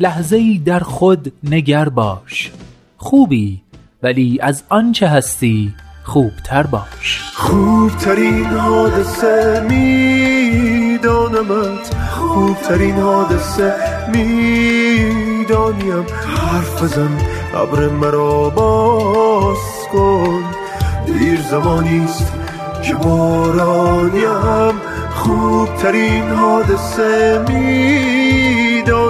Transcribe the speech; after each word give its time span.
لحظه 0.00 0.36
ای 0.36 0.58
در 0.58 0.80
خود 0.80 1.32
نگر 1.44 1.88
باش. 1.88 2.52
خوبی 2.96 3.62
ولی 4.02 4.38
از 4.42 4.62
آنچه 4.68 5.08
هستی 5.08 5.74
خوبتر 6.04 6.62
باش. 6.62 7.22
خوبترین 7.34 8.44
حادثه 8.44 9.66
میدانمت. 9.70 11.14
خوبترین 12.10 12.96
حادثه 12.96 13.74
می‌دانیم. 14.12 16.06
حرف 16.36 16.84
زن 16.84 17.18
ابر 17.54 17.88
مرا 17.88 18.50
باز 18.50 19.58
کن. 19.92 20.44
دیر 21.06 21.40
زمانیست 21.40 22.32
که 22.84 22.94
بارانیم. 22.94 24.80
خوبترین 25.14 26.28
حادثه 26.28 27.44
میدانمت. 27.48 29.00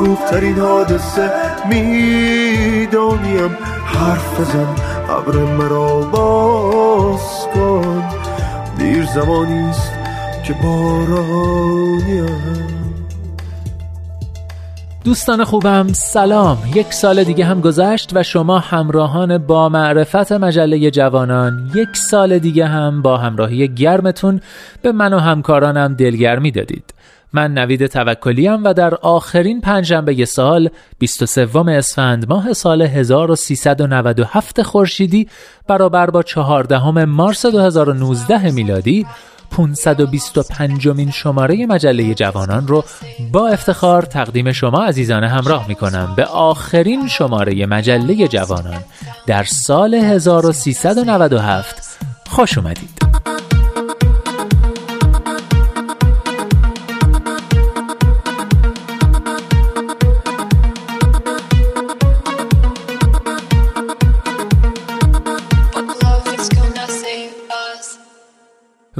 خوبترین 0.00 0.58
حادثه 0.58 1.30
می‌دانیم. 1.68 3.50
حرف 3.84 4.40
زن 4.52 4.74
ابر 5.10 5.36
مرا 5.38 6.00
باز 6.00 7.46
کن. 7.54 8.04
دیر 8.78 9.04
زمانیست 9.04 9.92
که 10.44 10.54
بارانیم 10.62 12.26
دوستان 15.04 15.44
خوبم 15.44 15.86
سلام. 15.92 16.58
یک 16.74 16.94
سال 16.94 17.24
دیگه 17.24 17.44
هم 17.44 17.60
گذشت 17.60 18.10
و 18.16 18.22
شما 18.22 18.58
همراهان 18.58 19.38
با 19.38 19.68
معرفت 19.68 20.32
مجله 20.32 20.90
جوانان 20.90 21.70
یک 21.74 21.96
سال 21.96 22.38
دیگه 22.38 22.66
هم 22.66 23.02
با 23.02 23.16
همراهی 23.16 23.68
گرمتون 23.68 24.40
به 24.82 24.92
من 24.92 25.12
و 25.12 25.18
همکارانم 25.18 25.94
دلگرمی 25.94 26.50
دادید. 26.50 26.94
من 27.32 27.54
نوید 27.54 27.86
توکلیم 27.86 28.64
و 28.64 28.74
در 28.74 28.94
آخرین 28.94 29.60
پنجشنبه 29.60 30.24
سال 30.24 30.70
23 30.98 31.48
اسفند 31.68 32.28
ماه 32.28 32.52
سال 32.52 32.82
1397 32.82 34.62
خورشیدی 34.62 35.28
برابر 35.66 36.10
با 36.10 36.22
14 36.22 37.04
مارس 37.04 37.46
2019 37.46 38.50
میلادی 38.50 39.06
525 39.50 40.88
مین 40.88 41.10
شماره 41.10 41.66
مجله 41.66 42.14
جوانان 42.14 42.66
رو 42.66 42.84
با 43.32 43.48
افتخار 43.48 44.02
تقدیم 44.02 44.52
شما 44.52 44.84
عزیزان 44.84 45.24
همراه 45.24 45.68
می 45.68 45.74
کنم 45.74 46.12
به 46.16 46.24
آخرین 46.24 47.08
شماره 47.08 47.66
مجله 47.66 48.28
جوانان 48.28 48.84
در 49.26 49.44
سال 49.44 49.94
1397 49.94 51.98
خوش 52.28 52.58
اومدید. 52.58 53.09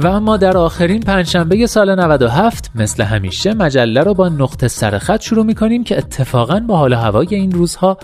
و 0.03 0.07
اما 0.07 0.37
در 0.37 0.57
آخرین 0.57 0.99
پنجشنبه 0.99 1.67
سال 1.67 1.95
97 1.99 2.71
مثل 2.75 3.03
همیشه 3.03 3.53
مجله 3.53 4.03
رو 4.03 4.13
با 4.13 4.29
نقطه 4.29 4.67
سرخط 4.67 5.21
شروع 5.21 5.45
می 5.45 5.55
کنیم 5.55 5.83
که 5.83 5.97
اتفاقا 5.97 6.59
با 6.59 6.77
حال 6.77 6.93
هوای 6.93 7.27
این 7.31 7.51
روزها 7.51 7.97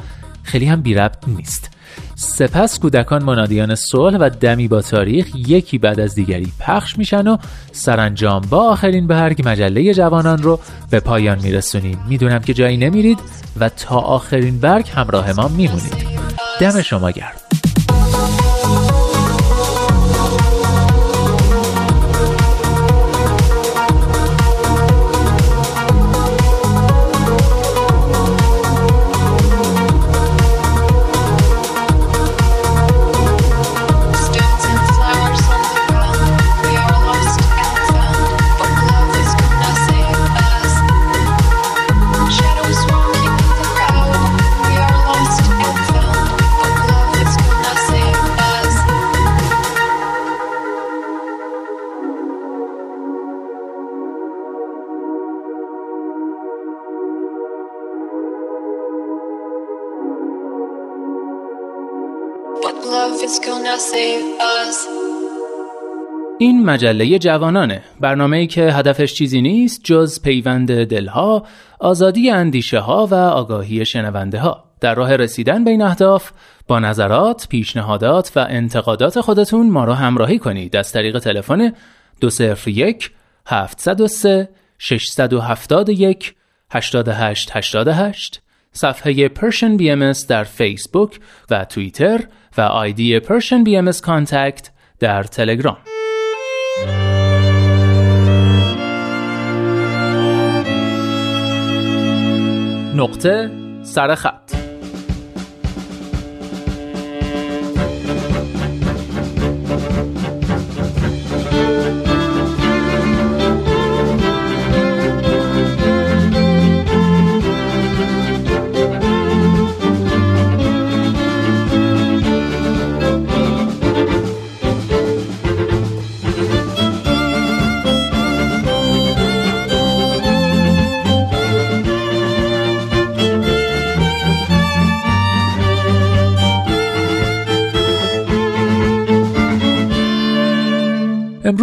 خیلی 0.44 0.66
هم 0.66 0.82
بی 0.82 0.94
ربط 0.94 1.28
نیست. 1.28 1.72
سپس 2.16 2.80
کودکان 2.80 3.24
منادیان 3.24 3.76
صلح 3.76 4.18
و 4.18 4.30
دمی 4.30 4.68
با 4.68 4.82
تاریخ 4.82 5.28
یکی 5.36 5.78
بعد 5.78 6.00
از 6.00 6.16
دیگری 6.16 6.52
پخش 6.60 6.98
میشن 6.98 7.28
و 7.28 7.38
سرانجام 7.72 8.42
با 8.50 8.72
آخرین 8.72 9.08
برگ 9.08 9.42
مجله 9.46 9.94
جوانان 9.94 10.44
رو 10.44 10.60
به 10.90 11.00
پایان 11.00 11.40
میرسونیم. 11.44 12.00
می‌دونم 12.10 12.40
که 12.40 12.54
جایی 12.54 12.78
نمیرید 12.78 13.20
و 13.60 13.70
تا 13.70 13.98
آخرین 13.98 14.60
برگ 14.60 14.90
همراه 14.96 15.34
ما 15.34 15.48
میمونید. 15.48 16.08
دم 16.60 16.82
شما 16.82 17.12
گرم. 17.12 17.47
این 66.40 66.66
مجله 66.66 67.20
جوانانه. 67.20 67.82
برنامه‌ای 68.00 68.48
که 68.48 68.62
هدفش 68.62 69.14
چیزی 69.14 69.42
نیست 69.42 69.82
جز 69.84 70.22
پیوند 70.22 70.84
دلها 70.84 71.46
آزادی 71.80 72.30
اندیشه 72.30 72.80
ها 72.80 73.08
و 73.12 73.14
آگاهی 73.14 73.86
شنونده 73.86 74.40
ها 74.40 74.64
در 74.82 74.96
راه 74.96 75.16
رسیدن 75.16 75.64
به 75.64 75.72
این 75.72 75.82
اهداف 75.82 76.32
با 76.68 76.80
نظرات، 76.80 77.48
پیشنهادات 77.50 78.32
و 78.36 78.46
انتقادات 78.50 79.22
خودتون 79.22 79.70
ما 79.70 79.84
را 79.84 79.96
همراهی 79.96 80.40
کنید. 80.40 80.76
از 80.76 80.92
طریق 80.92 81.20
تلفن 81.20 81.74
201 82.22 83.12
703 83.48 84.50
671 84.78 86.34
8888 86.72 88.42
صفحه 88.74 89.28
Persian 89.28 89.80
BMS 89.80 90.26
در 90.28 90.44
فیسبوک 90.44 91.20
و 91.50 91.66
توییتر 91.66 92.24
و 92.58 92.62
آیدی 92.62 93.20
Persian 93.20 93.68
BMS 93.68 94.02
کانتکت 94.02 94.70
در 95.00 95.24
تلگرام 95.24 95.78
نقطه 102.98 103.52
سرخط 103.84 104.57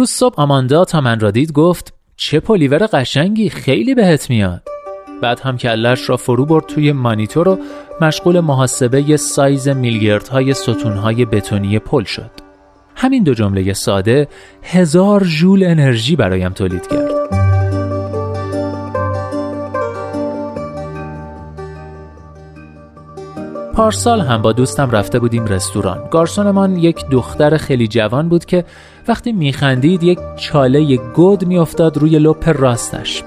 امروز 0.05 0.17
صبح 0.17 0.41
آماندا 0.41 0.85
تا 0.85 1.01
من 1.01 1.19
را 1.19 1.31
دید 1.31 1.51
گفت 1.51 1.93
چه 2.15 2.39
پلیور 2.39 2.87
قشنگی 2.93 3.49
خیلی 3.49 3.95
بهت 3.95 4.29
میاد. 4.29 4.61
بعد 5.21 5.39
هم 5.39 5.57
کلش 5.57 6.09
را 6.09 6.17
فرو 6.17 6.45
برد 6.45 6.65
توی 6.65 6.91
مانیتور 6.91 7.47
و 7.47 7.59
مشغول 8.01 8.39
محاسبه 8.39 9.17
سایز 9.17 9.67
میلگردهای 9.67 10.53
ستونهای 10.53 11.25
بتونی 11.25 11.79
پل 11.79 12.03
شد. 12.03 12.31
همین 12.95 13.23
دو 13.23 13.33
جمله 13.33 13.73
ساده 13.73 14.27
هزار 14.63 15.23
ژول 15.23 15.63
انرژی 15.63 16.15
برایم 16.15 16.53
تولید 16.53 16.87
کرد. 16.87 17.14
پارسال 23.75 24.21
هم 24.21 24.41
با 24.41 24.51
دوستم 24.51 24.91
رفته 24.91 25.19
بودیم 25.19 25.45
رستوران. 25.45 26.07
گارسونمان 26.11 26.75
یک 26.75 27.05
دختر 27.11 27.57
خیلی 27.57 27.87
جوان 27.87 28.29
بود 28.29 28.45
که 28.45 28.65
وقتی 29.07 29.31
میخندید 29.31 30.03
یک 30.03 30.19
چاله 30.35 30.97
گود 30.97 31.45
میافتاد 31.45 31.97
روی 31.97 32.19
لپ 32.19 32.61
راستش. 32.61 33.23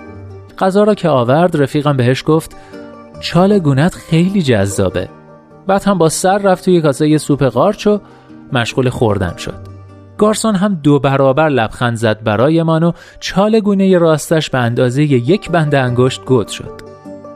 غذا 0.59 0.85
را 0.85 0.95
که 0.95 1.09
آورد 1.09 1.63
رفیقم 1.63 1.97
بهش 1.97 2.25
گفت 2.27 2.57
چال 3.21 3.59
گونت 3.59 3.95
خیلی 3.95 4.43
جذابه. 4.43 5.09
بعد 5.67 5.85
هم 5.85 5.99
با 5.99 6.09
سر 6.09 6.39
رفت 6.39 6.65
توی 6.65 6.81
کاسه 6.81 7.19
سوپ 7.19 7.43
قارچ 7.43 7.87
و 7.87 8.01
مشغول 8.53 8.89
خوردن 8.89 9.37
شد. 9.37 9.59
گارسون 10.19 10.55
هم 10.55 10.75
دو 10.75 10.99
برابر 10.99 11.49
لبخند 11.49 11.97
زد 11.97 12.23
برایمان 12.25 12.83
و 12.83 12.93
چال 13.21 13.61
گونه 13.61 13.99
راستش 13.99 14.51
به 14.51 14.59
اندازه 14.59 15.03
یک 15.03 15.51
بند 15.51 15.75
انگشت 15.75 16.25
گود 16.25 16.49
شد. 16.49 16.88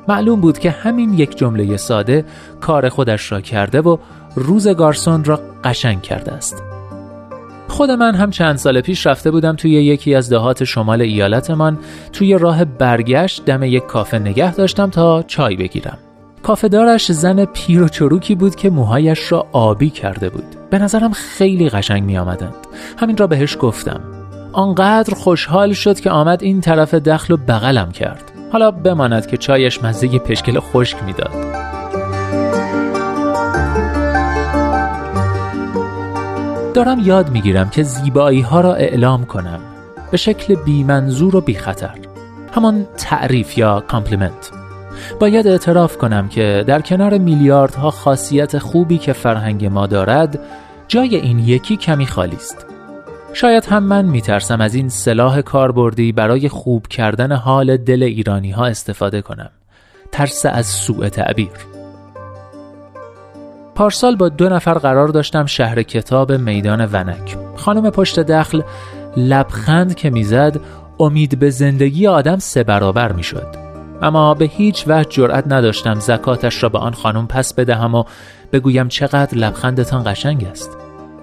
معلوم 0.09 0.41
بود 0.41 0.59
که 0.59 0.71
همین 0.71 1.15
یک 1.15 1.37
جمله 1.37 1.77
ساده 1.77 2.25
کار 2.61 2.89
خودش 2.89 3.33
را 3.33 3.41
کرده 3.41 3.81
و 3.81 3.97
روز 4.35 4.69
گارسون 4.69 5.25
را 5.25 5.41
قشنگ 5.65 6.03
کرده 6.03 6.33
است. 6.33 6.63
خود 7.69 7.91
من 7.91 8.15
هم 8.15 8.31
چند 8.31 8.57
سال 8.57 8.81
پیش 8.81 9.07
رفته 9.07 9.31
بودم 9.31 9.57
توی 9.57 9.71
یکی 9.71 10.15
از 10.15 10.31
دهات 10.31 10.65
شمال 10.65 11.03
ایالتمان 11.03 11.79
توی 12.13 12.39
راه 12.39 12.65
برگشت 12.65 13.45
دم 13.45 13.63
یک 13.63 13.87
کافه 13.87 14.19
نگه 14.19 14.55
داشتم 14.55 14.91
تا 14.91 15.23
چای 15.23 15.57
بگیرم. 15.57 15.99
کافه 16.43 16.69
دارش 16.69 17.13
زن 17.13 17.45
پیر 17.45 17.83
و 17.83 17.89
چروکی 17.89 18.35
بود 18.35 18.55
که 18.55 18.71
موهایش 18.71 19.33
را 19.33 19.47
آبی 19.53 19.91
کرده 19.91 20.29
بود. 20.29 20.45
به 20.71 20.79
نظرم 20.79 21.13
خیلی 21.13 21.69
قشنگ 21.69 22.03
می 22.03 22.19
آمدند 22.19 22.55
همین 22.99 23.17
را 23.17 23.27
بهش 23.27 23.57
گفتم. 23.61 24.01
آنقدر 24.53 25.15
خوشحال 25.15 25.73
شد 25.73 26.01
که 26.01 26.11
آمد 26.11 26.43
این 26.43 26.61
طرف 26.61 26.95
دخل 26.95 27.35
و 27.35 27.37
بغلم 27.37 27.93
کرد. 27.93 28.32
حالا 28.53 28.71
بماند 28.71 29.27
که 29.27 29.37
چایش 29.37 29.85
مزه 29.85 30.19
پشکل 30.19 30.61
خشک 30.61 31.03
می‌داد. 31.03 31.33
دارم 36.75 37.01
یاد 37.05 37.31
می‌گیرم 37.31 37.71
که 37.71 37.83
زیبایی 37.83 38.41
ها 38.41 38.61
را 38.61 38.75
اعلام 38.75 39.25
کنم. 39.25 39.61
به 40.11 40.17
شکل 40.17 40.55
بی‌منظور 40.55 41.37
و 41.37 41.41
بی 41.41 41.55
خطر 41.55 41.95
همان 42.55 42.87
تعریف 42.97 43.59
یا 43.59 43.81
compliment. 43.81 44.51
باید 45.21 45.47
اعتراف 45.47 45.99
کنم 45.99 46.29
که 46.29 46.65
در 46.67 46.81
کنار 46.81 47.19
میلیاردها 47.19 47.91
خاصیت 47.91 48.59
خوبی 48.59 48.99
که 48.99 49.13
فرهنگ 49.13 49.67
ما 49.67 49.87
دارد 49.87 50.39
جای 50.89 51.17
این 51.17 51.39
یکی 51.39 51.77
کمی 51.77 52.07
خالی 52.07 52.37
است. 52.37 52.72
شاید 53.35 53.65
هم 53.65 53.83
من 53.83 54.05
میترسم 54.05 54.61
از 54.61 54.75
این 54.75 54.89
سلاح 54.89 55.41
کاربردی 55.41 56.13
برای 56.13 56.49
خوب 56.49 56.87
کردن 56.87 57.33
حال 57.33 57.77
دل 57.77 58.03
ایرانی 58.03 58.51
ها 58.51 58.67
استفاده 58.67 59.23
کنم. 59.23 59.51
ترس 60.13 60.47
از 60.47 60.67
سوء 60.67 61.09
تعبیر. 61.09 61.49
پارسال 63.75 64.17
با 64.17 64.29
دو 64.29 64.49
نفر 64.49 64.75
قرار 64.75 65.09
داشتم 65.09 65.47
شهر 65.47 65.83
کتاب 65.83 66.33
میدان 66.33 66.89
ونک. 66.93 67.37
خانم 67.57 67.91
پشت 67.91 68.21
دخل 68.21 68.63
لبخند 69.17 69.95
که 69.95 70.11
می‌زد 70.11 70.61
امید 71.01 71.39
به 71.39 71.51
زندگی 71.51 72.07
آدم 72.07 72.39
سه 72.39 72.63
برابر 72.63 73.13
می‌شد. 73.13 73.47
اما 74.03 74.35
به 74.35 74.45
هیچ 74.45 74.85
وجه 74.89 75.09
جرأت 75.11 75.45
نداشتم 75.47 75.95
زکاتش 75.95 76.63
را 76.63 76.69
به 76.69 76.79
آن 76.79 76.93
خانم 76.93 77.27
پس 77.27 77.55
بدهم 77.55 77.95
و 77.95 78.05
بگویم 78.53 78.89
چقدر 78.89 79.39
لبخندتان 79.39 80.03
قشنگ 80.07 80.45
است. 80.51 80.77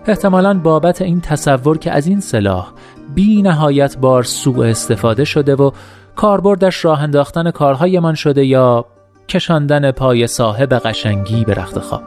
احتمالا 0.09 0.53
بابت 0.53 1.01
این 1.01 1.21
تصور 1.21 1.77
که 1.77 1.91
از 1.91 2.07
این 2.07 2.19
سلاح 2.19 2.71
بی 3.15 3.41
نهایت 3.41 3.97
بار 3.97 4.23
سوء 4.23 4.65
استفاده 4.65 5.25
شده 5.25 5.55
و 5.55 5.71
کاربردش 6.15 6.85
راه 6.85 7.03
انداختن 7.03 7.51
کارهایمان 7.51 8.15
شده 8.15 8.45
یا 8.45 8.85
کشاندن 9.27 9.91
پای 9.91 10.27
صاحب 10.27 10.73
قشنگی 10.73 11.45
به 11.45 11.53
رختخواب. 11.53 12.03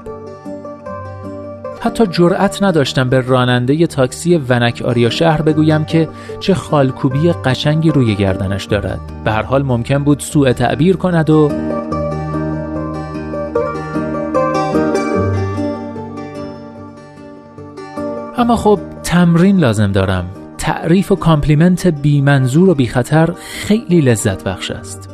حتی 1.81 2.07
جرأت 2.07 2.63
نداشتم 2.63 3.09
به 3.09 3.21
راننده 3.21 3.87
تاکسی 3.87 4.37
ونک 4.49 4.83
آریا 4.87 5.11
شهر 5.11 5.43
بگویم 5.43 5.85
که 5.85 6.09
چه 6.41 6.55
خالکوبی 6.55 7.33
قشنگی 7.33 7.91
روی 7.91 8.15
گردنش 8.15 8.65
دارد. 8.65 9.01
به 9.25 9.33
هر 9.33 9.43
حال 9.43 9.63
ممکن 9.63 10.05
بود 10.05 10.21
سوء 10.21 10.53
تعبیر 10.53 10.97
کند 10.97 11.31
و 11.31 11.51
اما 18.43 18.57
خب 18.57 18.81
تمرین 19.03 19.59
لازم 19.59 19.93
دارم. 19.93 20.25
تعریف 20.59 21.13
و 21.13 21.17
compliment 21.17 21.87
بی 21.87 22.21
منظور 22.21 22.69
و 22.69 22.75
بی 22.75 22.87
خطر 22.87 23.33
خیلی 23.33 24.01
لذت 24.01 24.45
بخش 24.45 24.71
است. 24.71 25.11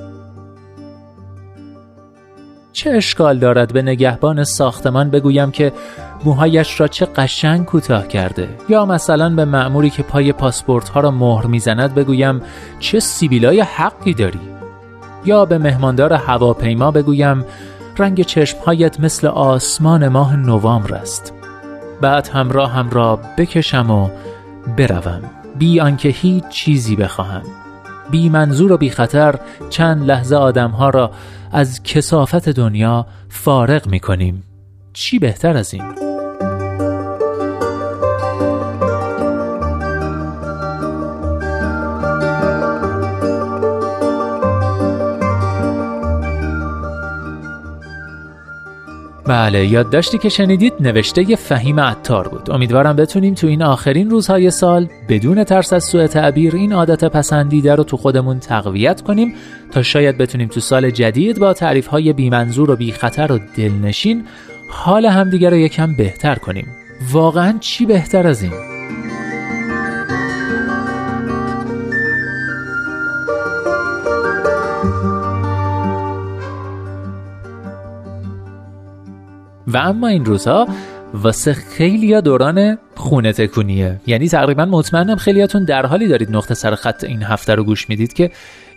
چه 2.73 2.91
اشکال 2.91 3.39
دارد 3.39 3.73
به 3.73 3.83
نگهبان 3.83 4.45
ساختمان 4.45 5.11
بگویم 5.11 5.51
که 5.51 5.73
موهایش 6.25 6.81
را 6.81 6.89
چه 6.89 7.07
قشنگ 7.07 7.65
کوتاه 7.65 8.09
کرده؟ 8.09 8.49
یا 8.69 8.87
مثلا 8.87 9.35
به 9.35 9.45
معموری 9.45 9.91
که 9.91 10.03
پای 10.03 10.33
پاسپورت 10.33 10.89
ها 10.89 11.01
را 11.01 11.11
مهر 11.11 11.47
می‌زند 11.47 11.95
بگویم 11.95 12.43
چه 12.81 13.01
سیبیلای 13.01 13.61
حقی 13.61 14.15
داری؟ 14.15 14.41
یا 15.25 15.45
به 15.45 15.59
مهماندار 15.59 16.13
هواپیما 16.13 16.91
بگویم 16.91 17.45
رنگ 17.99 18.23
چشمهایت 18.23 19.01
مثل 19.01 19.27
آسمان 19.27 20.09
ماه 20.09 20.37
نوامبر 20.37 20.95
است. 20.95 21.38
بعد 22.01 22.29
همراهم 22.29 22.91
را 22.91 23.17
بکشم 23.17 23.91
و 23.91 24.09
بروم. 24.77 25.23
بی 25.59 25.81
آنکه 25.81 26.09
هیچ 26.09 26.49
چیزی 26.49 26.97
بخواهم. 26.97 27.43
بی 28.11 28.29
منظور 28.29 28.73
و 28.73 28.77
بی 28.77 28.91
خطر 28.91 29.35
چند 29.71 30.07
لحظه 30.07 30.37
آدمها 30.37 30.91
را 30.91 31.11
از 31.53 31.83
کسافت 31.83 32.49
دنیا 32.49 33.07
فارغ 33.29 33.89
می 33.89 34.01
کنیم 34.01 34.45
چی 34.93 35.19
بهتر 35.19 35.57
از 35.57 35.75
این؟ 35.75 36.08
بله 49.29 49.67
یادداشتی 49.67 50.19
که 50.19 50.29
شنیدید 50.29 50.73
نوشته 50.81 51.37
فهیم 51.37 51.81
عطار 51.81 52.29
بود 52.29 52.51
امیدوارم 52.51 52.97
بتونیم 52.97 53.35
تو 53.35 53.47
این 53.47 53.63
آخرین 53.63 54.11
روزهای 54.11 54.51
سال 54.51 54.89
بدون 55.09 55.45
ترس 55.45 55.73
از 55.73 55.85
سوء 55.85 56.07
تعبیر 56.07 56.57
این 56.57 56.73
عادت 56.73 57.05
پسندیده 57.05 57.75
رو 57.75 57.85
تو 57.85 57.97
خودمون 57.97 58.39
تقویت 58.39 59.01
کنیم 59.01 59.35
تا 59.73 59.83
شاید 59.83 60.19
بتونیم 60.19 60.49
تو 60.49 60.61
سال 60.61 60.91
جدید 60.91 61.39
با 61.39 61.53
تعریف 61.53 61.87
های 61.87 62.13
بیمنظور 62.13 62.71
و 62.71 62.77
بی 62.77 62.93
خطر 62.93 63.33
و 63.33 63.39
دلنشین 63.57 64.25
حال 64.71 65.07
همدیگه 65.07 65.51
رو 65.51 65.57
یکم 65.57 65.97
بهتر 65.97 66.35
کنیم 66.35 66.67
واقعا 67.13 67.59
چی 67.61 67.87
بهتر 67.87 68.27
از 68.27 68.43
این؟ 68.43 68.78
و 79.69 79.77
اما 79.77 80.07
این 80.07 80.25
روزها 80.25 80.69
واسه 81.15 81.53
خیلی 81.53 82.21
دوران 82.21 82.79
خونه 82.95 83.33
تکونیه. 83.33 84.01
یعنی 84.07 84.29
تقریبا 84.29 84.65
مطمئنم 84.65 85.17
خیلیاتون 85.17 85.65
در 85.65 85.87
حالی 85.87 86.09
دارید 86.09 86.37
نقطه 86.37 86.55
سر 86.55 86.75
خط 86.75 87.05
این 87.05 87.23
هفته 87.23 87.55
رو 87.55 87.65
گوش 87.65 87.89
می‌دید 87.89 88.13
که 88.13 88.31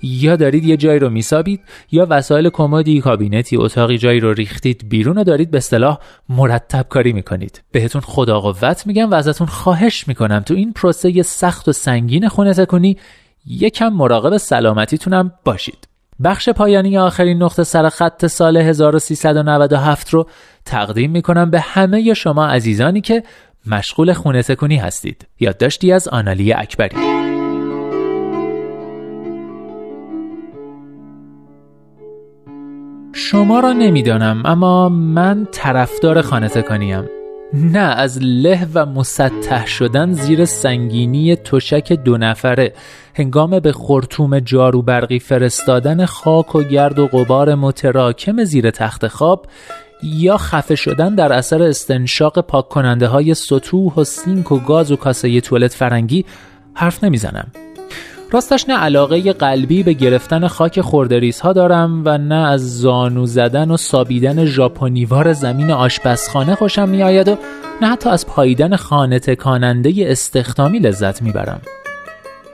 یا 0.03 0.35
دارید 0.35 0.63
یه 0.63 0.77
جایی 0.77 0.99
رو 0.99 1.09
میسابید 1.09 1.61
یا 1.91 2.07
وسایل 2.09 2.49
کمدی 2.49 3.01
کابینتی 3.01 3.57
اتاقی 3.57 3.97
جایی 3.97 4.19
رو 4.19 4.33
ریختید 4.33 4.89
بیرون 4.89 5.17
و 5.17 5.23
دارید 5.23 5.51
به 5.51 5.57
اصطلاح 5.57 5.99
مرتب 6.29 6.85
کاری 6.89 7.13
می‌کنید. 7.13 7.61
بهتون 7.71 8.01
خدا 8.01 8.39
قوت 8.39 8.87
میگم 8.87 9.11
و 9.11 9.13
ازتون 9.13 9.47
خواهش 9.47 10.07
می‌کنم 10.07 10.39
تو 10.39 10.53
این 10.53 10.73
پروسه 10.73 11.23
سخت 11.23 11.67
و 11.67 11.71
سنگین 11.71 12.27
خونه 12.27 12.53
تکونی 12.53 12.97
یکم 13.45 13.87
مراقب 13.87 14.37
سلامتیتونم 14.37 15.31
باشید. 15.45 15.90
بخش 16.23 16.49
پایانی 16.49 16.97
آخرین 16.97 17.43
نقطه 17.43 17.63
سر 17.63 17.89
خط 17.89 18.25
سال 18.25 18.57
1397 18.57 20.09
رو 20.09 20.27
تقدیم 20.65 21.11
می 21.11 21.21
کنم 21.21 21.49
به 21.49 21.59
همه 21.59 22.13
شما 22.13 22.47
عزیزانی 22.47 23.01
که 23.01 23.23
مشغول 23.67 24.13
خونه 24.13 24.41
سکونی 24.41 24.77
هستید. 24.77 25.27
یادداشتی 25.39 25.91
از 25.91 26.07
آنالی 26.07 26.53
اکبری. 26.53 26.97
شما 33.13 33.59
را 33.59 33.73
نمی‌دانم 33.73 34.41
اما 34.45 34.89
من 34.89 35.47
طرفدار 35.51 36.21
خانه 36.21 36.49
تکانیم 36.49 37.20
نه 37.53 37.79
از 37.79 38.19
له 38.21 38.67
و 38.73 38.85
مسطح 38.85 39.65
شدن 39.65 40.13
زیر 40.13 40.45
سنگینی 40.45 41.35
تشک 41.35 41.93
دو 41.93 42.17
نفره. 42.17 42.73
هنگام 43.15 43.59
به 43.59 43.71
خورتوم 43.71 44.39
جارو 44.39 44.81
برقی 44.81 45.19
فرستادن 45.19 46.05
خاک 46.05 46.55
و 46.55 46.63
گرد 46.63 46.99
و 46.99 47.07
غبار 47.07 47.55
متراکم 47.55 48.43
زیر 48.43 48.71
تخت 48.71 49.07
خواب 49.07 49.45
یا 50.03 50.37
خفه 50.37 50.75
شدن 50.75 51.15
در 51.15 51.33
اثر 51.33 51.63
استنشاق 51.63 52.39
پاک 52.39 52.69
کننده 52.69 53.07
های 53.07 53.33
سطوح 53.33 53.93
و 53.93 54.03
سینک 54.03 54.51
و 54.51 54.59
گاز 54.59 54.91
و 54.91 54.95
کاسه 54.95 55.41
توالت 55.41 55.73
فرنگی 55.73 56.25
حرف 56.73 57.03
نمی‌زنم. 57.03 57.51
راستش 58.33 58.69
نه 58.69 58.77
علاقه 58.77 59.33
قلبی 59.33 59.83
به 59.83 59.93
گرفتن 59.93 60.47
خاک 60.47 60.81
خوردریس 60.81 61.39
ها 61.39 61.53
دارم 61.53 62.01
و 62.05 62.17
نه 62.17 62.35
از 62.35 62.79
زانو 62.79 63.25
زدن 63.25 63.71
و 63.71 63.77
سابیدن 63.77 64.45
ژاپنیوار 64.45 65.33
زمین 65.33 65.71
آشپزخانه 65.71 66.55
خوشم 66.55 66.89
میآید 66.89 67.27
و 67.27 67.37
نه 67.81 67.87
حتی 67.87 68.09
از 68.09 68.27
پاییدن 68.27 68.75
خانه 68.75 69.19
تکاننده 69.19 69.93
استخدامی 69.97 70.79
لذت 70.79 71.21
می‌برم. 71.21 71.61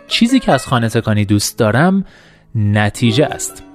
چیزی 0.07 0.39
که 0.39 0.51
از 0.51 0.67
خانه 0.67 0.89
تکانی 0.89 1.25
دوست 1.25 1.59
دارم 1.59 2.05
نتیجه 2.55 3.25
است. 3.25 3.66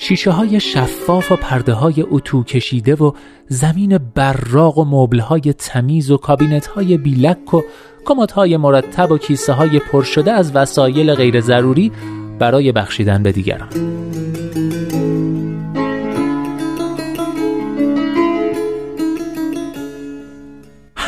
شیشه 0.00 0.30
های 0.30 0.60
شفاف 0.60 1.32
و 1.32 1.36
پرده 1.36 1.72
های 1.72 2.04
اتو 2.10 2.44
کشیده 2.44 2.94
و 2.94 3.12
زمین 3.48 3.98
براق 4.14 4.78
و 4.78 4.84
مبل 4.84 5.18
های 5.18 5.54
تمیز 5.58 6.10
و 6.10 6.16
کابینت 6.16 6.66
های 6.66 6.96
بیلک 6.96 7.54
و 7.54 7.62
کمات 8.04 8.32
های 8.32 8.56
مرتب 8.56 9.12
و 9.12 9.18
کیسه 9.18 9.52
های 9.52 9.78
پر 9.78 10.02
شده 10.02 10.32
از 10.32 10.56
وسایل 10.56 11.14
غیر 11.14 11.40
ضروری 11.40 11.92
برای 12.38 12.72
بخشیدن 12.72 13.22
به 13.22 13.32
دیگران. 13.32 13.68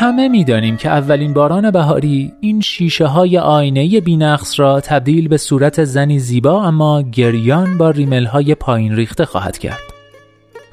همه 0.01 0.27
می‌دانیم 0.27 0.77
که 0.77 0.89
اولین 0.89 1.33
باران 1.33 1.71
بهاری 1.71 2.33
این 2.41 2.61
شیشه 2.61 3.05
های 3.05 3.37
آینه 3.37 3.99
بینقص 3.99 4.59
را 4.59 4.81
تبدیل 4.81 5.27
به 5.27 5.37
صورت 5.37 5.83
زنی 5.83 6.19
زیبا 6.19 6.63
اما 6.63 7.01
گریان 7.01 7.77
با 7.77 7.89
ریمل 7.89 8.25
های 8.25 8.55
پایین 8.55 8.95
ریخته 8.95 9.25
خواهد 9.25 9.57
کرد. 9.57 9.79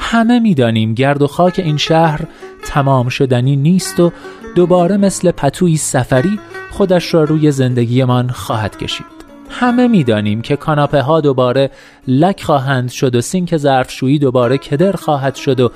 همه 0.01 0.39
می‌دانیم 0.39 0.95
گرد 0.95 1.23
و 1.23 1.27
خاک 1.27 1.59
این 1.65 1.77
شهر 1.77 2.21
تمام 2.65 3.09
شدنی 3.09 3.57
نیست 3.57 4.01
و 4.01 4.13
دوباره 4.57 4.97
مثل 4.97 5.31
پتوی 5.31 5.77
سفری 5.77 6.39
خودش 6.71 7.15
را 7.15 7.25
روی 7.25 7.51
زندگیمان 7.51 8.29
خواهد 8.29 8.79
کشید. 8.79 9.07
همه 9.51 9.89
می‌دانیم 9.89 10.41
که 10.41 10.57
کاناپه 10.57 11.03
ها 11.03 11.21
دوباره 11.21 11.71
لک 12.07 12.43
خواهند 12.43 12.91
شد 12.91 13.15
و 13.15 13.21
سینک 13.21 13.57
ظرفشویی 13.57 14.19
دوباره 14.19 14.59
کدر 14.59 14.93
خواهد 14.93 15.35
شد 15.35 15.61
و 15.61 15.71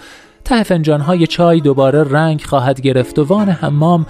ته 0.44 0.62
فنجانهای 0.62 1.26
چای 1.26 1.60
دوباره 1.60 2.04
رنگ 2.04 2.42
خواهد 2.42 2.80
گرفت 2.80 3.18
و 3.18 3.24
وان 3.24 3.48
حمام 3.48 4.06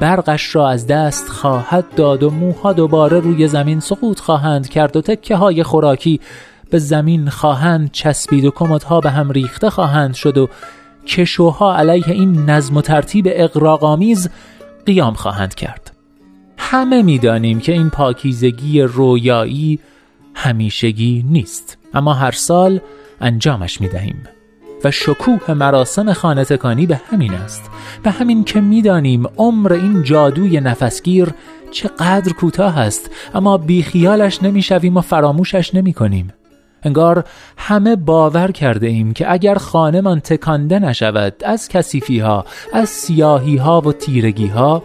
برقش 0.00 0.56
را 0.56 0.68
از 0.68 0.86
دست 0.86 1.28
خواهد 1.28 1.84
داد 1.96 2.22
و 2.22 2.30
موها 2.30 2.72
دوباره 2.72 3.20
روی 3.20 3.48
زمین 3.48 3.80
سقوط 3.80 4.20
خواهند 4.20 4.68
کرد 4.68 4.96
و 4.96 5.00
تکه 5.00 5.36
های 5.36 5.62
خوراکی 5.62 6.20
به 6.70 6.78
زمین 6.78 7.28
خواهند 7.30 7.90
چسبید 7.92 8.44
و 8.44 8.50
کمدها 8.50 9.00
به 9.00 9.10
هم 9.10 9.30
ریخته 9.30 9.70
خواهند 9.70 10.14
شد 10.14 10.38
و 10.38 10.48
کشوها 11.06 11.76
علیه 11.76 12.10
این 12.10 12.50
نظم 12.50 12.76
و 12.76 12.80
ترتیب 12.80 13.24
اقراقامیز 13.28 14.30
قیام 14.86 15.14
خواهند 15.14 15.54
کرد. 15.54 15.92
همه 16.58 17.02
می‌دانیم 17.02 17.60
که 17.60 17.72
این 17.72 17.90
پاکیزگی 17.90 18.82
رویایی 18.82 19.78
همیشگی 20.34 21.24
نیست 21.28 21.78
اما 21.94 22.14
هر 22.14 22.30
سال 22.30 22.80
انجامش 23.20 23.80
می‌دهیم. 23.80 24.35
و 24.84 24.90
شکوه 24.90 25.54
مراسم 25.54 26.12
خانه 26.12 26.44
تکانی 26.44 26.86
به 26.86 27.00
همین 27.10 27.34
است 27.34 27.70
به 28.02 28.10
همین 28.10 28.44
که 28.44 28.60
می‌دانیم 28.60 29.26
عمر 29.36 29.72
این 29.72 30.02
جادوی 30.02 30.60
نفسگیر 30.60 31.28
چقدر 31.70 32.32
کوتاه 32.32 32.78
است 32.78 33.10
اما 33.34 33.58
بیخیالش 33.58 34.42
نمی‌شویم 34.42 34.96
و 34.96 35.00
فراموشش 35.00 35.74
نمی 35.74 35.92
کنیم. 35.92 36.32
انگار 36.82 37.24
همه 37.56 37.96
باور 37.96 38.50
کرده 38.50 38.86
ایم 38.86 39.12
که 39.12 39.32
اگر 39.32 39.54
خانمان 39.54 40.20
تکانده 40.20 40.78
نشود 40.78 41.34
از 41.44 41.68
کسیفی 41.68 42.18
ها 42.18 42.44
از 42.72 42.88
سیاهی 42.88 43.56
ها 43.56 43.80
و 43.80 43.92
تیرگی 43.92 44.46
ها 44.46 44.82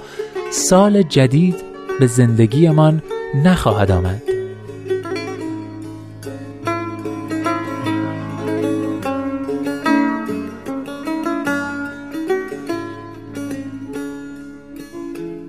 سال 0.51 1.01
جدید 1.01 1.55
به 1.99 2.07
زندگیمان 2.07 3.03
نخواهد 3.43 3.91
آمد 3.91 4.40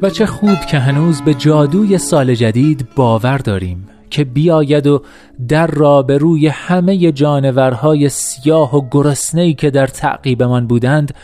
و 0.02 0.10
چه 0.10 0.26
خوب 0.26 0.60
که 0.60 0.78
هنوز 0.78 1.22
به 1.22 1.34
جادوی 1.34 1.98
سال 1.98 2.34
جدید 2.34 2.88
باور 2.96 3.38
داریم 3.38 3.88
که 4.10 4.24
بیاید 4.24 4.86
و 4.86 5.02
در 5.48 5.66
را 5.66 6.02
به 6.02 6.18
روی 6.18 6.48
همه 6.48 7.12
جانورهای 7.12 8.08
سیاه 8.08 8.76
و 8.76 8.88
گرسنه‌ای 8.90 9.54
که 9.54 9.70
در 9.70 9.86
تعقیبمان 9.86 10.66
بودند 10.66 11.14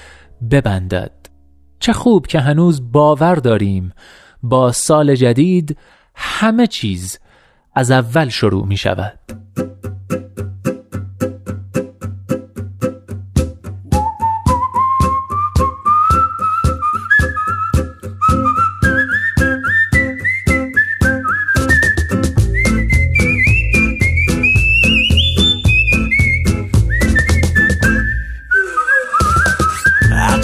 ببندد. 0.50 1.11
چه 1.80 1.92
خوب 1.92 2.26
که 2.26 2.40
هنوز 2.40 2.92
باور 2.92 3.35
داریم 3.35 3.92
با 4.42 4.73
سال 4.73 5.14
جدید 5.14 5.78
همه 6.14 6.66
چیز 6.66 7.18
از 7.75 7.90
اول 7.90 8.28
شروع 8.28 8.66
می 8.66 8.76
شود 8.76 9.18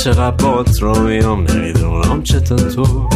چقدر 0.04 0.30
بات 0.30 0.82
را 0.82 0.92
میام 0.92 1.46
نمی‌دونم 1.46 2.23
چتن 2.23 2.56
تو. 2.56 3.08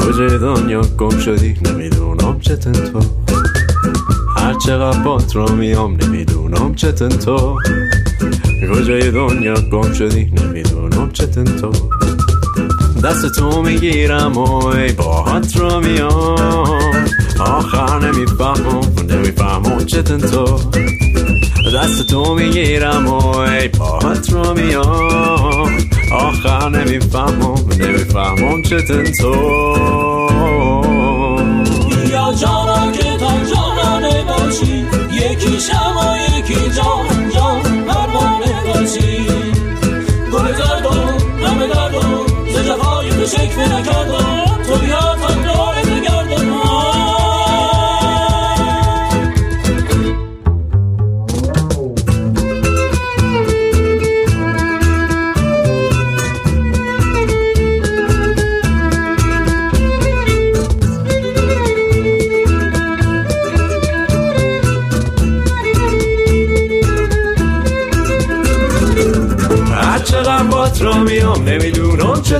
کجای 0.00 0.38
دنیا 0.38 0.80
گم 0.80 1.18
شدی 1.18 1.54
نمی‌دونم 1.64 2.40
چتن 2.40 2.72
تو. 2.72 3.00
هر 4.36 4.54
چقدر 4.66 4.98
بات 4.98 5.36
را 5.36 5.46
میام 5.46 5.96
نمی‌دونم 5.96 6.74
چتن 6.74 7.08
تو. 7.08 7.58
کجای 8.74 9.10
دنیا 9.10 9.54
گم 9.54 9.92
شدی 9.92 10.24
نمی‌دونم 10.24 11.10
چتن 11.12 11.44
تو. 11.44 11.72
دست 13.04 13.34
تو 13.36 13.62
می‌گیرم 13.62 14.38
و 14.38 14.66
ای 14.66 14.92
باهات 14.92 15.56
را 15.56 15.80
میام. 15.80 16.78
آخر 17.40 17.98
نمی‌فهمم 17.98 18.80
نمی‌فهمم 19.10 19.84
چتن 19.86 20.18
تو. 20.18 20.58
دست 21.74 22.06
تو 22.06 22.34
می‌گیرم 22.34 23.06
و 23.06 23.38
ای 23.38 23.68
پاهت 23.68 24.32
رو 24.32 24.54
میام. 24.54 25.78
آخر 26.12 26.68
نمی‌فهمم 26.68 27.54
نمی‌فهمم 27.78 28.62
چتن 28.62 29.04
تو. 29.20 29.34
یا 32.10 32.34
جانا 32.40 32.92
که 32.92 33.16
تا 33.16 33.32
جانانه 33.54 34.24
باشی 34.24 34.86
یکی 35.12 35.60
شما 35.60 36.16
یکی 36.38 36.54
جان 36.54 37.30
جان 37.34 37.84
پروانه 37.84 38.64
باشی. 38.66 39.26
گل 40.32 40.52
زردم 40.52 41.18
غم 41.42 41.66
دردم 41.66 42.26
ز 42.52 42.56
تو 43.16 43.26
شکوه 43.26 43.78
نکردم. 43.78 44.43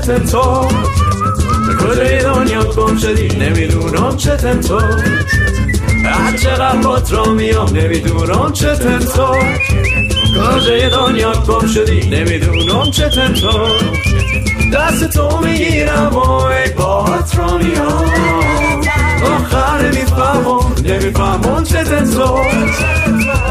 نمی‌دونم 0.08 0.24
چه 0.24 0.30
تو؟ 0.30 0.68
به 1.66 1.74
کجای 1.74 2.22
دنیا 2.22 2.62
گم 2.64 2.96
شدی؟ 2.96 3.28
نمی‌دونم 3.28 4.16
چه 4.16 4.36
تو. 4.36 4.80
هر 6.04 6.36
چقدر 6.36 7.12
را 7.12 7.24
میام 7.24 7.76
نمی‌دونم 7.76 8.52
چه 8.52 8.74
تو. 8.76 9.36
کجای 10.56 10.90
دنیا 10.90 11.32
گم 11.32 11.66
شدی؟ 11.66 12.08
نمی‌دونم 12.08 12.90
چه 12.90 13.08
تو. 13.08 13.68
دست 14.74 15.10
تو 15.10 15.38
می‌گیرم 15.38 16.12
و 16.14 16.30
ای 16.42 16.70
بات 16.70 17.36
را 17.38 17.58
میام 17.58 18.10
آخر 19.34 19.82
نمی‌فهمم 19.82 20.74
نمی‌فهمم 20.84 21.64
چه 21.64 21.84
تو. 21.84 22.38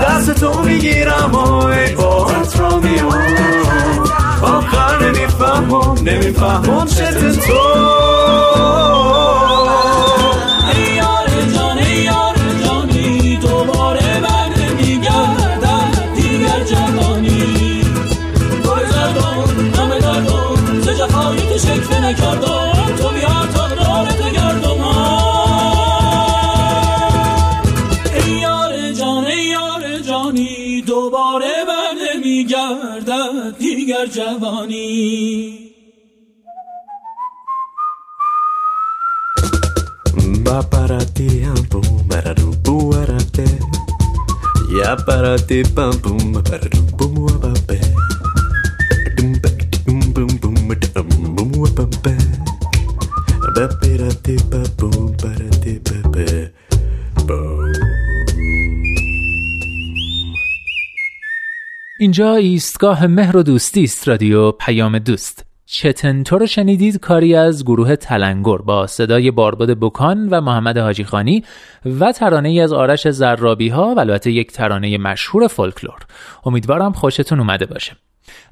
دست 0.03 0.39
تو 0.39 0.63
می‌گیرم 0.63 1.31
و 1.33 1.65
ای 1.65 1.95
بات 1.95 2.60
را 2.60 2.77
میام 2.79 3.24
آخر 4.43 5.09
نمی‌فهمم 5.09 5.95
نمی‌فهمم 6.03 6.85
چه 6.85 7.12
تو. 7.12 8.33
نکردم 22.03 22.95
تو 22.97 23.09
بیا 23.09 23.45
تا 23.55 23.67
دارت 23.67 24.33
گردم 24.33 24.83
ای 28.13 28.31
یار 28.31 28.91
جان 28.91 29.25
جانی 30.07 30.81
دوباره 30.81 31.65
بر 31.67 32.02
می 32.23 32.45
گردد 32.45 33.57
دیگر 33.59 34.05
جوانی 34.05 35.59
Va 40.45 40.61
para 40.61 40.99
ti, 41.15 41.27
ampum, 41.51 41.87
bararubu, 42.09 42.75
arate. 43.01 43.47
Ya 44.77 44.91
para 45.05 45.35
ti, 45.47 45.63
pampum, 45.75 46.19
bararubu, 46.45 47.07
abate. 47.33 47.52
اینجا 62.13 62.36
ایستگاه 62.36 63.08
مهر 63.08 63.38
و 63.38 63.43
دوستی 63.43 63.84
است 63.84 64.08
رادیو 64.08 64.51
پیام 64.51 65.00
دوست. 65.00 65.46
چتنتو 65.65 66.38
رو 66.38 66.46
شنیدید 66.46 67.00
کاری 67.00 67.36
از 67.36 67.63
گروه 67.65 67.96
تلنگر 67.96 68.58
با 68.58 68.88
صدای 68.88 69.32
بارباد 69.32 69.70
بکان 69.70 70.29
و 70.29 70.41
محمد 70.41 70.77
حاجی 70.77 71.03
خانی 71.03 71.43
و 72.00 72.12
ترانه 72.12 72.50
ای 72.50 72.60
از 72.60 72.74
آرش 72.74 73.10
زرابی 73.10 73.70
ها 73.70 73.93
و 73.96 74.00
البته 74.00 74.32
یک 74.32 74.51
ترانه 74.51 74.98
مشهور 74.98 75.48
فولکلور. 75.48 76.00
امیدوارم 76.46 76.91
خوشتون 76.91 77.39
اومده 77.39 77.65
باشه. 77.65 77.96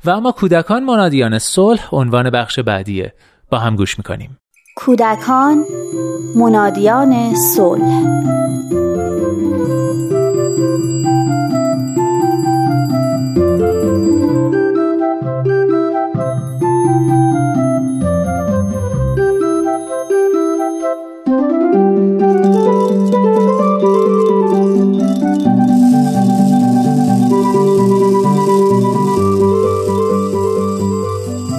و 0.06 0.10
اما 0.10 0.32
کودکان 0.32 0.84
منادیان 0.84 1.40
صلح 1.40 1.88
عنوان 1.92 2.30
بخش 2.30 2.60
بعدیه. 2.60 3.14
با 3.50 3.58
هم 3.58 3.76
گوش 3.76 3.98
می‌کنیم. 3.98 4.38
کودکان 4.76 5.66
منادیان 6.36 7.36
صلح. 7.36 8.02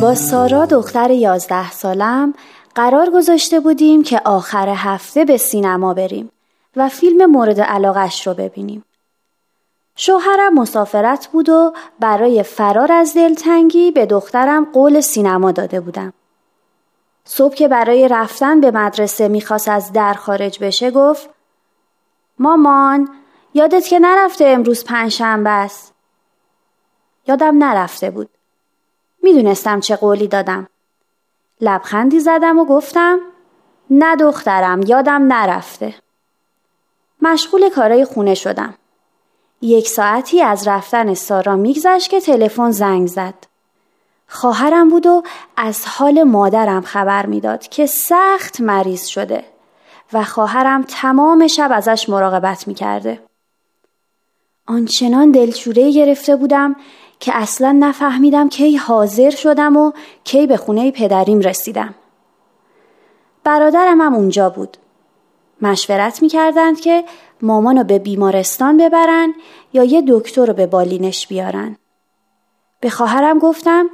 با 0.03 0.15
سارا 0.15 0.67
دختر 0.67 1.11
یازده 1.11 1.71
سالم 1.71 2.35
قرار 2.75 3.11
گذاشته 3.11 3.61
بودیم 3.61 4.03
که 4.03 4.21
آخر 4.25 4.69
هفته 4.69 5.25
به 5.25 5.37
سینما 5.37 5.95
بریم 5.95 6.31
و 6.77 6.89
فیلم 6.89 7.31
مورد 7.31 7.61
علاقش 7.61 8.27
رو 8.27 8.35
ببینیم. 8.35 8.85
شوهرم 9.97 10.55
مسافرت 10.55 11.27
بود 11.27 11.49
و 11.49 11.73
برای 12.01 12.43
فرار 12.43 12.93
از 12.93 13.15
دلتنگی 13.15 13.91
به 13.91 14.07
دخترم 14.07 14.65
قول 14.73 15.01
سینما 15.01 15.53
داده 15.53 15.81
بودم. 15.81 16.13
صبح 17.25 17.55
که 17.55 17.69
برای 17.69 18.09
رفتن 18.09 18.61
به 18.61 18.71
مدرسه 18.71 19.29
می‌خواست 19.29 19.69
از 19.69 19.93
در 19.93 20.15
خارج 20.15 20.59
بشه 20.65 20.91
گفت 20.91 21.29
مامان 22.39 23.09
یادت 23.55 23.87
که 23.87 23.99
نرفته 23.99 24.45
امروز 24.45 24.85
پنجشنبه 24.85 25.51
است. 25.51 25.95
یادم 27.29 27.65
نرفته 27.65 28.11
بود. 28.11 28.29
می‌دونستم 29.23 29.81
چه 29.81 29.97
قولی 29.97 30.29
دادم. 30.29 30.69
لبخندی 31.61 32.21
زدم 32.21 32.59
و 32.59 32.65
گفتم 32.65 33.19
نه 33.91 34.17
دخترم 34.17 34.83
یادم 34.83 35.33
نرفته. 35.33 35.95
مشغول 37.23 37.69
کارای 37.69 38.05
خونه 38.05 38.35
شدم. 38.35 38.75
یک 39.61 39.89
ساعتی 39.89 40.43
از 40.43 40.69
رفتن 40.69 41.15
سارا 41.15 41.57
میگذشت 41.57 42.11
که 42.11 42.21
تلفن 42.21 42.71
زنگ 42.71 43.09
زد. 43.09 43.35
خواهرم 44.29 44.89
بود 44.89 45.07
و 45.07 45.23
از 45.57 45.87
حال 45.87 46.23
مادرم 46.23 46.83
خبر 46.83 47.27
می‌داد 47.27 47.69
که 47.69 47.87
سخت 47.87 48.61
مریض 48.61 49.07
شده 49.07 49.45
و 50.13 50.25
خواهرم 50.25 50.83
تمام 50.83 51.47
شب 51.47 51.71
ازش 51.73 52.09
مراقبت 52.09 52.69
می‌کرده. 52.69 53.21
آنچنان 54.67 55.31
دلشوره 55.31 55.93
گرفته 55.93 56.37
بودم 56.37 56.77
که 57.23 57.37
اصلا 57.37 57.77
نفهمیدم 57.81 58.49
کی 58.49 58.77
حاضر 58.77 59.31
شدم 59.31 59.77
و 59.77 59.93
کی 60.25 60.47
به 60.47 60.57
خونه 60.57 60.91
پدریم 60.91 61.41
رسیدم. 61.41 61.95
برادرم 63.45 64.01
هم 64.01 64.15
اونجا 64.15 64.51
بود. 64.51 64.77
مشورت 65.61 66.23
می‌کردند 66.23 66.81
که 66.81 67.05
مامانو 67.43 67.85
به 67.85 67.99
بیمارستان 67.99 68.77
ببرن 68.77 69.35
یا 69.73 69.85
یه 69.85 70.03
دکتر 70.09 70.47
رو 70.47 70.53
به 70.53 70.67
بالینش 70.67 71.27
بیارن. 71.27 71.77
به 72.81 72.91
خواهرم 72.91 73.39
گفتم 73.39 73.91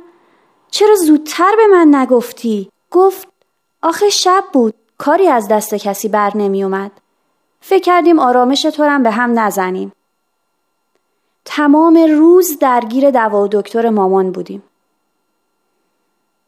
چرا 0.70 0.94
زودتر 0.94 1.52
به 1.56 1.66
من 1.66 1.94
نگفتی؟ 1.94 2.70
گفت 2.90 3.28
آخه 3.82 4.08
شب 4.08 4.44
بود 4.52 4.74
کاری 4.98 5.28
از 5.28 5.48
دست 5.48 5.74
کسی 5.74 6.08
بر 6.08 6.36
نمی 6.36 6.64
اومد. 6.64 6.92
فکر 7.60 7.82
کردیم 7.82 8.18
آرامش 8.18 8.62
تو 8.62 8.98
به 9.02 9.10
هم 9.10 9.38
نزنیم. 9.38 9.92
تمام 11.50 11.96
روز 12.18 12.58
درگیر 12.58 13.10
دوا 13.10 13.46
دکتر 13.46 13.88
مامان 13.88 14.32
بودیم. 14.32 14.62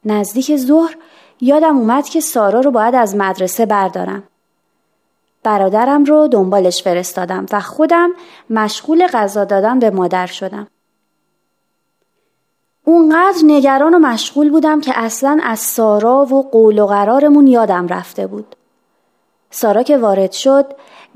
نزدیک 0.04 0.56
ظهر 0.56 0.96
یادم 1.40 1.76
اومد 1.76 2.04
که 2.04 2.20
سارا 2.20 2.60
رو 2.60 2.70
باید 2.70 2.94
از 2.94 3.16
مدرسه 3.16 3.66
بردارم. 3.66 4.22
برادرم 5.42 6.04
رو 6.04 6.28
دنبالش 6.28 6.82
فرستادم 6.82 7.46
و 7.52 7.60
خودم 7.60 8.10
مشغول 8.50 9.06
غذا 9.06 9.44
دادن 9.44 9.78
به 9.78 9.90
مادر 9.90 10.26
شدم. 10.26 10.66
اونقدر 12.84 13.38
نگران 13.42 13.94
و 13.94 13.98
مشغول 13.98 14.50
بودم 14.50 14.80
که 14.80 14.92
اصلا 14.94 15.40
از 15.42 15.60
سارا 15.60 16.24
و 16.24 16.50
قول 16.50 16.78
و 16.78 16.86
قرارمون 16.86 17.46
یادم 17.46 17.88
رفته 17.88 18.26
بود. 18.26 18.56
سارا 19.50 19.82
که 19.82 19.98
وارد 19.98 20.32
شد 20.32 20.66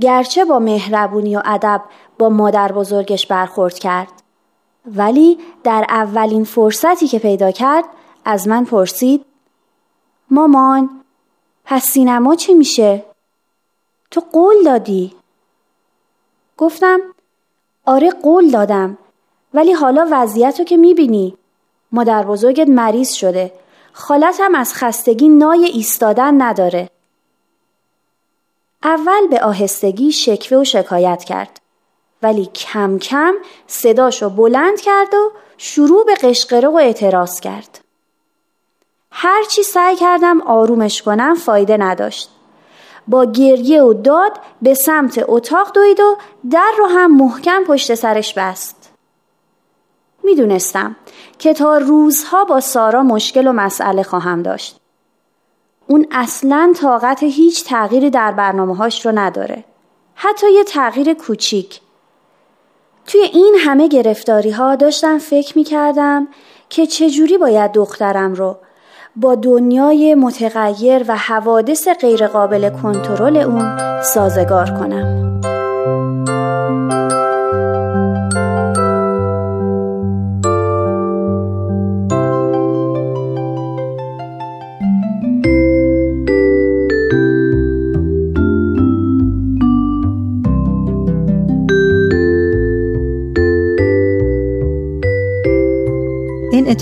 گرچه 0.00 0.44
با 0.44 0.58
مهربونی 0.58 1.36
و 1.36 1.42
ادب 1.44 1.82
مادر 2.28 2.72
بزرگش 2.72 3.26
برخورد 3.26 3.78
کرد. 3.78 4.12
ولی 4.86 5.38
در 5.64 5.86
اولین 5.88 6.44
فرصتی 6.44 7.08
که 7.08 7.18
پیدا 7.18 7.50
کرد 7.50 7.84
از 8.24 8.48
من 8.48 8.64
پرسید 8.64 9.24
مامان 10.30 10.90
پس 11.64 11.84
سینما 11.84 12.34
چی 12.34 12.54
میشه؟ 12.54 13.04
تو 14.10 14.22
قول 14.32 14.64
دادی؟ 14.64 15.14
گفتم 16.56 17.00
آره 17.86 18.10
قول 18.10 18.50
دادم 18.50 18.98
ولی 19.54 19.72
حالا 19.72 20.08
وضعیت 20.10 20.66
که 20.66 20.76
می‌بینی. 20.76 21.36
مادر 21.92 22.22
بزرگت 22.22 22.68
مریض 22.68 23.12
شده. 23.12 23.52
خالتم 23.92 24.54
از 24.54 24.74
خستگی 24.74 25.28
نای 25.28 25.64
ایستادن 25.64 26.42
نداره. 26.42 26.90
اول 28.82 29.26
به 29.30 29.44
آهستگی 29.44 30.12
شکوه 30.12 30.58
و 30.58 30.64
شکایت 30.64 31.24
کرد. 31.24 31.60
ولی 32.24 32.46
کم 32.46 32.98
کم 32.98 33.34
صداشو 33.66 34.30
بلند 34.30 34.80
کرد 34.80 35.14
و 35.14 35.32
شروع 35.58 36.04
به 36.04 36.14
قشقره 36.14 36.68
و 36.68 36.76
اعتراض 36.76 37.40
کرد. 37.40 37.80
هرچی 39.10 39.62
سعی 39.62 39.96
کردم 39.96 40.40
آرومش 40.40 41.02
کنم 41.02 41.34
فایده 41.34 41.76
نداشت. 41.76 42.30
با 43.08 43.24
گریه 43.24 43.82
و 43.82 43.94
داد 43.94 44.32
به 44.62 44.74
سمت 44.74 45.24
اتاق 45.28 45.72
دوید 45.72 46.00
و 46.00 46.16
در 46.50 46.72
رو 46.78 46.86
هم 46.86 47.16
محکم 47.16 47.64
پشت 47.64 47.94
سرش 47.94 48.34
بست. 48.34 48.90
می‌دونستم 50.22 50.96
که 51.38 51.54
تا 51.54 51.78
روزها 51.78 52.44
با 52.44 52.60
سارا 52.60 53.02
مشکل 53.02 53.46
و 53.46 53.52
مسئله 53.52 54.02
خواهم 54.02 54.42
داشت. 54.42 54.80
اون 55.86 56.06
اصلا 56.10 56.72
طاقت 56.80 57.22
هیچ 57.22 57.64
تغییری 57.64 58.10
در 58.10 58.32
برنامه 58.32 58.76
هاش 58.76 59.06
رو 59.06 59.12
نداره. 59.18 59.64
حتی 60.14 60.52
یه 60.52 60.64
تغییر 60.64 61.14
کوچیک 61.14 61.80
توی 63.14 63.22
این 63.22 63.56
همه 63.58 63.88
گرفتاری 63.88 64.50
ها 64.50 64.76
داشتم 64.76 65.18
فکر 65.18 65.58
می 65.58 65.64
کردم 65.64 66.28
که 66.68 66.86
چجوری 66.86 67.38
باید 67.38 67.72
دخترم 67.72 68.34
رو 68.34 68.56
با 69.16 69.34
دنیای 69.34 70.14
متغیر 70.14 71.04
و 71.08 71.16
حوادث 71.16 71.88
غیرقابل 71.88 72.70
کنترل 72.70 73.36
اون 73.36 74.02
سازگار 74.02 74.70
کنم. 74.70 75.40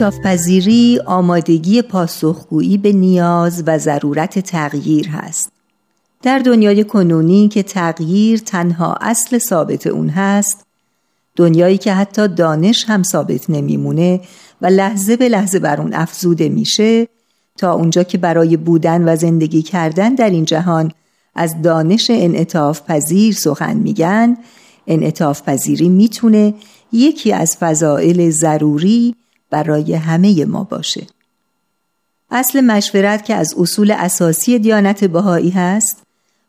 انعطاف 0.02 0.26
پذیری 0.26 1.00
آمادگی 1.06 1.82
پاسخگویی 1.82 2.78
به 2.78 2.92
نیاز 2.92 3.62
و 3.66 3.78
ضرورت 3.78 4.38
تغییر 4.38 5.08
هست. 5.08 5.52
در 6.22 6.38
دنیای 6.38 6.84
کنونی 6.84 7.48
که 7.48 7.62
تغییر 7.62 8.38
تنها 8.38 8.94
اصل 9.00 9.38
ثابت 9.38 9.86
اون 9.86 10.08
هست، 10.08 10.66
دنیایی 11.36 11.78
که 11.78 11.92
حتی 11.92 12.28
دانش 12.28 12.84
هم 12.88 13.02
ثابت 13.02 13.50
نمیمونه 13.50 14.20
و 14.62 14.66
لحظه 14.66 15.16
به 15.16 15.28
لحظه 15.28 15.58
بر 15.58 15.80
اون 15.80 15.94
افزوده 15.94 16.48
میشه 16.48 17.08
تا 17.58 17.72
اونجا 17.72 18.02
که 18.02 18.18
برای 18.18 18.56
بودن 18.56 19.08
و 19.08 19.16
زندگی 19.16 19.62
کردن 19.62 20.14
در 20.14 20.30
این 20.30 20.44
جهان 20.44 20.92
از 21.34 21.62
دانش 21.62 22.10
انعطاف 22.10 22.82
پذیر 22.82 23.34
سخن 23.34 23.76
میگن 23.76 24.36
انعطاف 24.86 25.42
پذیری 25.42 25.88
می‌تونه 25.88 26.54
یکی 26.92 27.32
از 27.32 27.56
فضائل 27.56 28.30
ضروری 28.30 29.14
برای 29.52 29.94
همه 29.94 30.44
ما 30.44 30.64
باشه 30.64 31.06
اصل 32.30 32.60
مشورت 32.60 33.24
که 33.24 33.34
از 33.34 33.54
اصول 33.58 33.90
اساسی 33.90 34.58
دیانت 34.58 35.04
بهایی 35.04 35.50
هست 35.50 36.02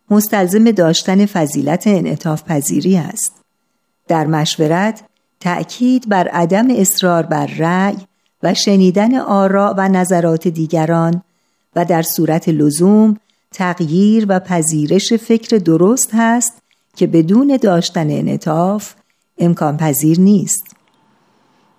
مستلزم 0.09 0.71
داشتن 0.71 1.25
فضیلت 1.25 1.87
انعطاف 1.87 2.43
پذیری 2.43 2.97
است 2.97 3.33
در 4.07 4.27
مشورت 4.27 5.03
تأکید 5.39 6.09
بر 6.09 6.27
عدم 6.27 6.67
اصرار 6.69 7.23
بر 7.23 7.45
رأی 7.45 7.97
و 8.43 8.53
شنیدن 8.53 9.15
آراء 9.15 9.73
و 9.77 9.89
نظرات 9.89 10.47
دیگران 10.47 11.21
و 11.75 11.85
در 11.85 12.01
صورت 12.01 12.49
لزوم 12.49 13.17
تغییر 13.51 14.25
و 14.29 14.39
پذیرش 14.39 15.13
فکر 15.13 15.57
درست 15.57 16.09
هست 16.13 16.53
که 16.95 17.07
بدون 17.07 17.59
داشتن 17.61 18.09
انعطاف 18.09 18.93
امکان 19.37 19.77
پذیر 19.77 20.19
نیست. 20.19 20.72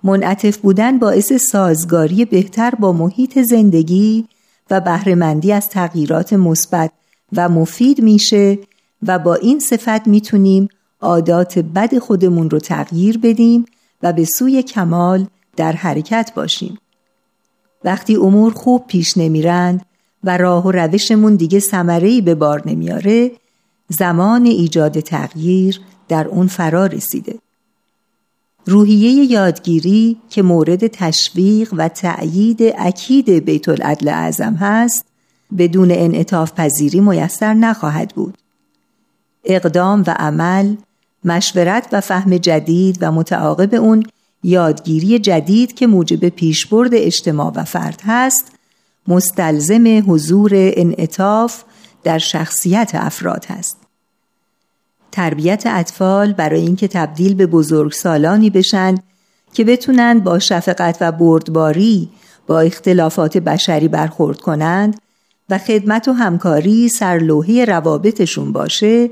منعطف 0.05 0.57
بودن 0.57 0.99
باعث 0.99 1.33
سازگاری 1.33 2.25
بهتر 2.25 2.75
با 2.75 2.93
محیط 2.93 3.38
زندگی 3.38 4.25
و 4.71 4.81
بهرهمندی 4.81 5.53
از 5.53 5.69
تغییرات 5.69 6.33
مثبت 6.33 6.90
و 7.37 7.49
مفید 7.49 8.01
میشه 8.01 8.59
و 9.07 9.19
با 9.19 9.35
این 9.35 9.59
صفت 9.59 10.09
می‌تونیم 10.09 10.69
عادات 11.01 11.59
بد 11.59 11.99
خودمون 11.99 12.51
رو 12.51 12.59
تغییر 12.59 13.19
بدیم 13.19 13.64
و 14.03 14.12
به 14.12 14.25
سوی 14.25 14.62
کمال 14.62 15.27
در 15.57 15.73
حرکت 15.73 16.33
باشیم. 16.35 16.79
وقتی 17.85 18.17
امور 18.17 18.53
خوب 18.53 18.87
پیش 18.87 19.19
نمیرند 19.19 19.87
و 20.25 20.37
راه 20.37 20.67
و 20.67 20.71
روشمون 20.71 21.37
دیگه 21.37 21.59
ثمره‌ای 21.59 22.21
به 22.21 22.35
بار 22.35 22.62
نمیاره 22.67 23.31
زمان 23.88 24.47
ایجاد 24.47 25.01
تغییر 25.01 25.81
در 26.09 26.29
اون 26.29 26.47
فرا 26.47 26.87
رسیده. 26.87 27.43
روحیه 28.66 29.33
یادگیری 29.33 30.16
که 30.31 30.42
مورد 30.42 30.87
تشویق 30.87 31.74
و 31.77 31.88
تأیید 31.88 32.59
اکید 32.79 33.31
بیت 33.31 33.68
العدل 33.68 34.09
اعظم 34.09 34.55
هست 34.55 35.05
بدون 35.59 35.90
انعطاف 35.90 36.53
پذیری 36.53 37.00
میسر 37.00 37.55
نخواهد 37.55 38.12
بود. 38.14 38.38
اقدام 39.44 40.05
و 40.07 40.11
عمل، 40.18 40.74
مشورت 41.24 41.88
و 41.92 42.00
فهم 42.00 42.37
جدید 42.37 42.98
و 43.00 43.12
متعاقب 43.12 43.74
اون 43.74 44.03
یادگیری 44.42 45.18
جدید 45.18 45.74
که 45.74 45.87
موجب 45.87 46.29
پیشبرد 46.29 46.90
اجتماع 46.94 47.53
و 47.55 47.64
فرد 47.64 48.03
هست 48.05 48.53
مستلزم 49.09 50.12
حضور 50.12 50.50
انعطاف 50.55 51.62
در 52.05 52.18
شخصیت 52.18 52.90
افراد 52.94 53.44
هست. 53.44 53.84
تربیت 55.14 55.62
اطفال 55.66 56.33
برای 56.33 56.61
اینکه 56.61 56.88
تبدیل 56.88 57.35
به 57.35 57.46
بزرگسالانی 57.46 58.50
بشن 58.50 58.94
که 59.53 59.64
بتونند 59.64 60.24
با 60.24 60.38
شفقت 60.38 60.96
و 61.00 61.12
بردباری 61.12 62.09
با 62.46 62.61
اختلافات 62.61 63.38
بشری 63.38 63.88
برخورد 63.88 64.40
کنند 64.40 65.00
و 65.50 65.59
خدمت 65.59 66.09
و 66.09 66.12
همکاری 66.12 66.88
سرلوحه 66.88 67.64
روابطشون 67.64 68.53
باشه 68.53 69.11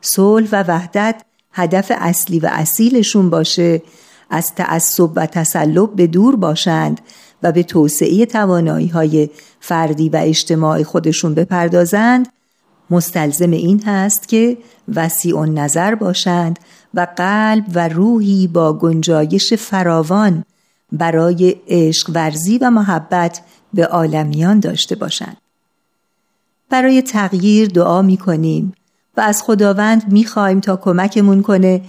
صلح 0.00 0.48
و 0.52 0.64
وحدت 0.68 1.22
هدف 1.52 1.92
اصلی 1.94 2.40
و 2.40 2.48
اصیلشون 2.52 3.30
باشه 3.30 3.82
از 4.30 4.54
تعصب 4.54 5.10
و 5.16 5.26
تسلب 5.26 5.96
به 5.96 6.06
دور 6.06 6.36
باشند 6.36 7.00
و 7.42 7.52
به 7.52 7.62
توسعه 7.62 8.26
توانایی 8.26 8.88
های 8.88 9.30
فردی 9.60 10.08
و 10.08 10.16
اجتماعی 10.22 10.84
خودشون 10.84 11.34
بپردازند 11.34 12.28
مستلزم 12.90 13.50
این 13.50 13.82
هست 13.86 14.28
که 14.28 14.58
وسیع 14.94 15.44
نظر 15.44 15.94
باشند 15.94 16.58
و 16.94 17.06
قلب 17.16 17.64
و 17.74 17.88
روحی 17.88 18.46
با 18.46 18.72
گنجایش 18.72 19.54
فراوان 19.54 20.44
برای 20.92 21.56
عشق 21.68 22.10
ورزی 22.14 22.58
و 22.58 22.70
محبت 22.70 23.40
به 23.74 23.86
عالمیان 23.86 24.60
داشته 24.60 24.94
باشند. 24.94 25.36
برای 26.70 27.02
تغییر 27.02 27.68
دعا 27.68 28.02
می 28.02 28.16
کنیم 28.16 28.72
و 29.16 29.20
از 29.20 29.42
خداوند 29.42 30.12
می 30.12 30.24
خواهیم 30.24 30.60
تا 30.60 30.76
کمکمون 30.76 31.42
کنه 31.42 31.82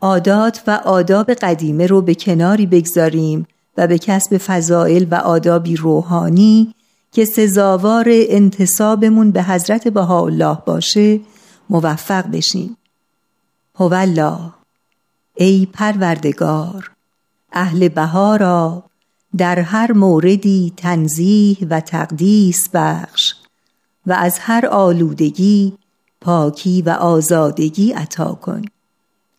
عادات 0.00 0.62
و 0.66 0.70
آداب 0.84 1.30
قدیمه 1.30 1.86
رو 1.86 2.02
به 2.02 2.14
کناری 2.14 2.66
بگذاریم 2.66 3.46
و 3.76 3.86
به 3.86 3.98
کسب 3.98 4.38
فضائل 4.38 5.06
و 5.10 5.14
آدابی 5.14 5.76
روحانی 5.76 6.74
که 7.12 7.24
سزاوار 7.24 8.06
انتصابمون 8.08 9.30
به 9.30 9.42
حضرت 9.42 9.88
بهاءالله 9.88 10.58
باشه 10.66 11.20
موفق 11.70 12.26
بشیم. 12.26 12.76
هوالله 13.78 14.52
ای 15.34 15.68
پروردگار 15.72 16.90
اهل 17.52 17.88
بهارا 17.88 18.84
در 19.36 19.58
هر 19.58 19.92
موردی 19.92 20.72
تنزیه 20.76 21.56
و 21.70 21.80
تقدیس 21.80 22.68
بخش 22.74 23.34
و 24.06 24.12
از 24.12 24.38
هر 24.38 24.66
آلودگی 24.66 25.72
پاکی 26.20 26.82
و 26.82 26.90
آزادگی 26.90 27.92
عطا 27.92 28.32
کن. 28.32 28.62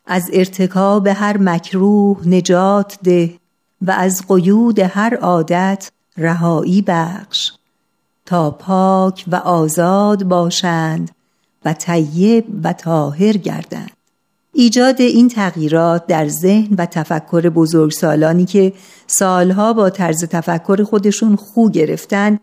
از 0.05 0.29
ارتکاب 0.33 1.07
هر 1.07 1.38
مکروه 1.38 2.27
نجات 2.27 2.97
ده 3.03 3.39
و 3.81 3.91
از 3.91 4.27
قیود 4.27 4.79
هر 4.79 5.15
عادت 5.15 5.91
رهایی 6.17 6.81
بخش. 6.81 7.51
تا 8.25 8.51
پاک 8.51 9.25
و 9.27 9.36
آزاد 9.36 10.23
باشند 10.23 11.12
و 11.65 11.73
طیب 11.73 12.45
و 12.63 12.73
طاهر 12.73 13.38
گردند. 13.38 13.91
ایجاد 14.53 15.01
این 15.01 15.27
تغییرات 15.27 16.07
در 16.07 16.27
ذهن 16.27 16.75
و 16.77 16.86
تفکر 16.86 17.49
بزرگسالانی 17.49 18.45
که 18.45 18.73
سالها 19.07 19.73
با 19.73 19.89
طرز 19.89 20.23
تفکر 20.23 20.83
خودشون 20.83 21.36
خو 21.36 21.69
گرفتن 21.69 22.39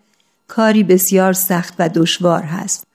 کاری 0.49 0.83
بسیار 0.83 1.33
سخت 1.33 1.75
و 1.79 1.89
دشوار 1.89 2.43
هست. 2.43 2.87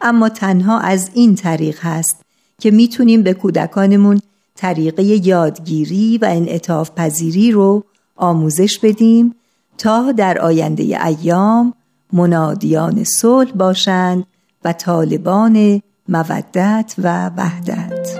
اما 0.00 0.28
تنها 0.28 0.78
از 0.78 1.10
این 1.14 1.34
طریق 1.34 1.78
هست 1.80 2.22
که 2.60 2.70
می‌تونیم 2.70 3.22
به 3.22 3.34
کودکانمون 3.34 4.20
طریقه 4.54 5.02
یادگیری 5.02 6.18
و 6.18 6.24
انعطاف 6.30 6.90
پذیری 6.96 7.50
رو 7.50 7.84
آموزش 8.16 8.78
بدیم 8.78 9.34
تا 9.78 10.12
در 10.12 10.38
آینده 10.38 11.06
ایام 11.06 11.74
منادیان 12.14 13.04
صلح 13.04 13.52
باشند 13.52 14.26
و 14.64 14.72
طالبان 14.72 15.82
مودت 16.08 16.94
و 16.98 17.30
وحدت. 17.36 18.18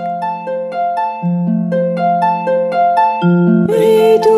ای 3.69 4.17
دوست 4.17 4.35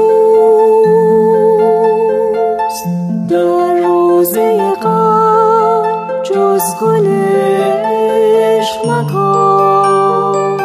در 3.29 3.87
روزه 3.87 4.73
قلب 4.81 6.23
جز 6.23 6.61
گل 6.81 7.07
عشق 7.07 8.89
مکن. 8.89 10.57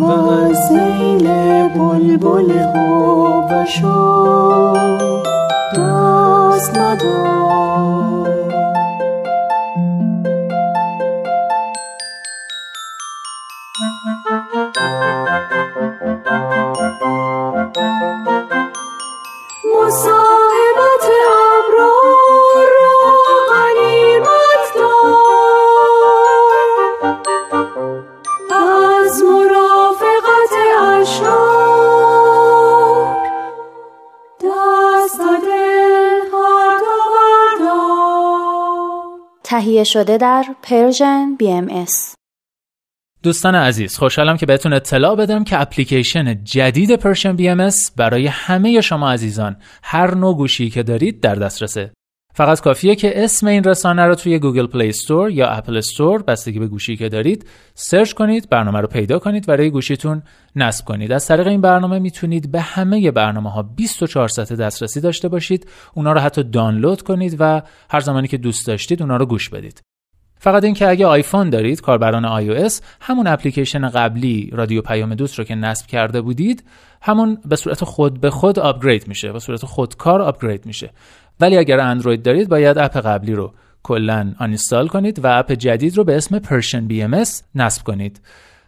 و 0.00 0.04
از 0.10 0.56
زیل 0.68 1.28
بلبل 1.68 2.66
خوب 2.72 3.64
شو 3.64 4.72
دست 5.76 6.78
ندار 6.78 7.37
تهیه 39.48 39.84
شده 39.84 40.16
در 40.16 40.44
Persian 40.62 41.36
BMS 41.42 42.17
دوستان 43.22 43.54
عزیز 43.54 43.98
خوشحالم 43.98 44.36
که 44.36 44.46
بهتون 44.46 44.72
اطلاع 44.72 45.16
بدم 45.16 45.44
که 45.44 45.60
اپلیکیشن 45.60 46.44
جدید 46.44 46.96
Persian 46.96 47.36
BM 47.36 47.70
برای 47.96 48.26
همه 48.26 48.80
شما 48.80 49.12
عزیزان 49.12 49.56
هر 49.82 50.14
نوع 50.14 50.36
گوشی 50.36 50.70
که 50.70 50.82
دارید 50.82 51.20
در 51.20 51.34
دسترسه. 51.34 51.92
فقط 52.34 52.60
کافیه 52.60 52.94
که 52.94 53.24
اسم 53.24 53.46
این 53.46 53.64
رسانه 53.64 54.02
رو 54.02 54.14
توی 54.14 54.38
Google 54.38 54.66
Play 54.66 54.88
Store 54.88 55.30
یا 55.30 55.48
Apple 55.48 55.76
Store 55.76 56.22
بستگی 56.22 56.58
به 56.58 56.66
گوشی 56.66 56.96
که 56.96 57.08
دارید 57.08 57.46
search 57.74 58.12
کنید 58.12 58.50
برنامه 58.50 58.80
رو 58.80 58.86
پیدا 58.86 59.18
کنید 59.18 59.48
و 59.48 59.52
روی 59.52 59.70
گوشیتون 59.70 60.22
نصب 60.56 60.84
کنید. 60.84 61.12
از 61.12 61.26
طریق 61.26 61.46
این 61.46 61.60
برنامه 61.60 61.98
می‌تونید 61.98 62.52
به 62.52 62.60
همه 62.60 63.10
برنامه 63.10 63.50
ها 63.50 63.62
24 63.62 64.28
ساعت 64.28 64.52
دسترسی 64.52 65.00
داشته 65.00 65.28
باشید 65.28 65.68
اونا 65.94 66.12
رو 66.12 66.20
حتی 66.20 66.42
دانلود 66.42 67.02
کنید 67.02 67.36
و 67.38 67.62
هر 67.90 68.00
زمانی 68.00 68.28
که 68.28 68.36
دوست 68.36 68.66
داشتید 68.66 69.02
اونا 69.02 69.16
رو 69.16 69.26
گوش 69.26 69.48
بدید. 69.48 69.87
فقط 70.38 70.64
اینکه 70.64 70.88
اگه 70.88 71.06
آیفون 71.06 71.50
دارید 71.50 71.80
کاربران 71.80 72.40
iOS 72.40 72.80
همون 73.00 73.26
اپلیکیشن 73.26 73.88
قبلی 73.88 74.50
رادیو 74.52 74.82
پیام 74.82 75.14
دوست 75.14 75.38
رو 75.38 75.44
که 75.44 75.54
نصب 75.54 75.86
کرده 75.86 76.20
بودید 76.20 76.64
همون 77.02 77.38
به 77.44 77.56
صورت 77.56 77.84
خود 77.84 78.20
به 78.20 78.30
خود 78.30 78.58
upgrade 78.58 79.08
میشه 79.08 79.32
به 79.32 79.38
صورت 79.38 79.64
خودکار 79.64 80.22
upgrade 80.22 80.66
میشه. 80.66 80.90
ولی 81.40 81.56
اگر 81.56 81.80
اندروید 81.80 82.22
دارید 82.22 82.48
باید 82.48 82.78
اپ 82.78 82.96
قبلی 82.96 83.34
رو 83.34 83.52
کلا 83.82 84.34
uninstall 84.38 84.88
کنید 84.88 85.24
و 85.24 85.38
اپ 85.38 85.52
جدید 85.52 85.96
رو 85.96 86.04
به 86.04 86.16
اسم 86.16 86.38
Persian 86.38 86.88
M 86.90 87.24
نصب 87.54 87.82
کنید. 87.84 88.20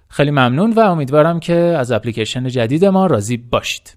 خیلی 0.09 0.31
ممنون 0.31 0.73
و 0.73 0.81
امیدوارم 0.81 1.41
که 1.41 1.55
از 1.55 1.93
اپلیکیشن 1.93 2.49
جدید 2.49 2.85
ما 2.85 3.07
راضی 3.07 3.37
باشید. 3.37 3.97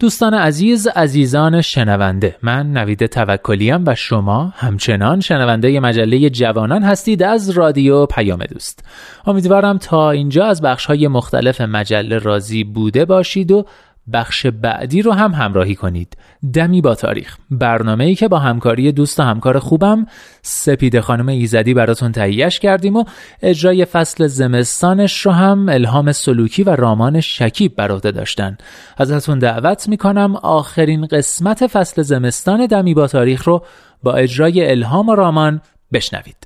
دوستان 0.00 0.34
عزیز 0.34 0.86
عزیزان 0.86 1.60
شنونده 1.60 2.36
من 2.42 2.72
نوید 2.72 3.06
توکلیم 3.06 3.84
و 3.86 3.94
شما 3.94 4.52
همچنان 4.56 5.20
شنونده 5.20 5.80
مجله 5.80 6.30
جوانان 6.30 6.82
هستید 6.82 7.22
از 7.22 7.50
رادیو 7.50 8.06
پیام 8.06 8.44
دوست. 8.44 8.84
امیدوارم 9.26 9.78
تا 9.78 10.10
اینجا 10.10 10.46
از 10.46 10.62
بخش 10.62 10.86
های 10.86 11.08
مختلف 11.08 11.60
مجله 11.60 12.18
راضی 12.18 12.64
بوده 12.64 13.04
باشید 13.04 13.52
و 13.52 13.64
بخش 14.12 14.46
بعدی 14.46 15.02
رو 15.02 15.12
هم 15.12 15.32
همراهی 15.32 15.74
کنید. 15.74 16.16
دمی 16.52 16.80
با 16.80 16.94
تاریخ. 16.94 17.36
برنامه 17.50 18.04
ای 18.04 18.14
که 18.14 18.28
با 18.28 18.38
همکاری 18.38 18.92
دوست 18.92 19.20
و 19.20 19.22
همکار 19.22 19.58
خوبم 19.58 20.06
سپید 20.42 21.00
خانم 21.00 21.28
ایزدی 21.28 21.74
براتون 21.74 22.12
تهیهش 22.12 22.58
کردیم 22.58 22.96
و 22.96 23.04
اجرای 23.42 23.84
فصل 23.84 24.26
زمستانش 24.26 25.26
رو 25.26 25.32
هم 25.32 25.68
الهام 25.68 26.12
سلوکی 26.12 26.62
و 26.62 26.76
رامان 26.76 27.20
شکیب 27.20 27.76
بر 27.76 27.90
عهده 27.90 28.10
داشتن. 28.10 28.58
ازتون 28.96 29.38
دعوت 29.38 29.88
می‌کنم 29.88 30.36
آخرین 30.36 31.06
قسمت 31.06 31.66
فصل 31.66 32.02
زمستان 32.02 32.66
دمی 32.66 32.94
با 32.94 33.06
تاریخ 33.06 33.48
رو 33.48 33.64
با 34.02 34.12
اجرای 34.12 34.70
الهام 34.70 35.08
و 35.08 35.14
رامان 35.14 35.60
بشنوید. 35.92 36.36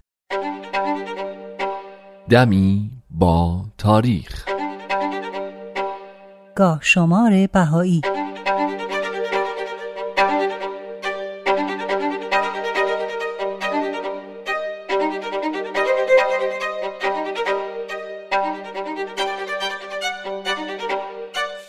دمی 2.31 2.91
با 3.11 3.65
تاریخ 3.79 4.54
گاه 6.57 6.79
شمار 6.83 7.47
بهایی. 7.53 8.01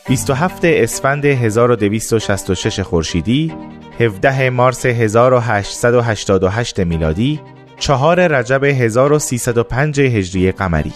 بیست 0.07 0.29
و 0.29 0.33
هفت 0.33 0.65
اسفند 0.65 1.25
1266 1.25 2.79
خورشیدی 2.79 3.53
17 3.99 4.49
مارس 4.49 4.85
1888 4.85 6.79
میلادی 6.79 7.41
چهار 7.79 8.27
رجب 8.27 8.63
1305 8.63 9.99
هجری 9.99 10.51
قمری. 10.51 10.93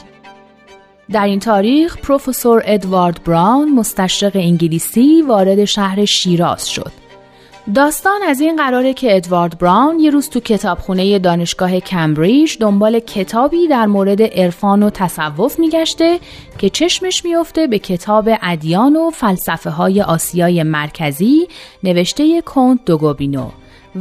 در 1.11 1.25
این 1.25 1.39
تاریخ 1.39 1.97
پروفسور 1.97 2.61
ادوارد 2.65 3.23
براون 3.23 3.75
مستشرق 3.75 4.31
انگلیسی 4.35 5.21
وارد 5.21 5.65
شهر 5.65 6.05
شیراز 6.05 6.69
شد. 6.69 6.91
داستان 7.75 8.23
از 8.27 8.41
این 8.41 8.55
قراره 8.55 8.93
که 8.93 9.15
ادوارد 9.15 9.57
براون 9.57 9.99
یه 9.99 10.09
روز 10.09 10.29
تو 10.29 10.39
کتابخونه 10.39 11.19
دانشگاه 11.19 11.79
کمبریج 11.79 12.57
دنبال 12.59 12.99
کتابی 12.99 13.67
در 13.67 13.85
مورد 13.85 14.21
عرفان 14.21 14.83
و 14.83 14.89
تصوف 14.89 15.59
میگشته 15.59 16.19
که 16.57 16.69
چشمش 16.69 17.25
میفته 17.25 17.67
به 17.67 17.79
کتاب 17.79 18.29
ادیان 18.41 18.95
و 18.95 19.09
فلسفه 19.09 19.69
های 19.69 20.01
آسیای 20.01 20.63
مرکزی 20.63 21.47
نوشته 21.83 22.41
کنت 22.41 22.79
دوگوبینو 22.85 23.49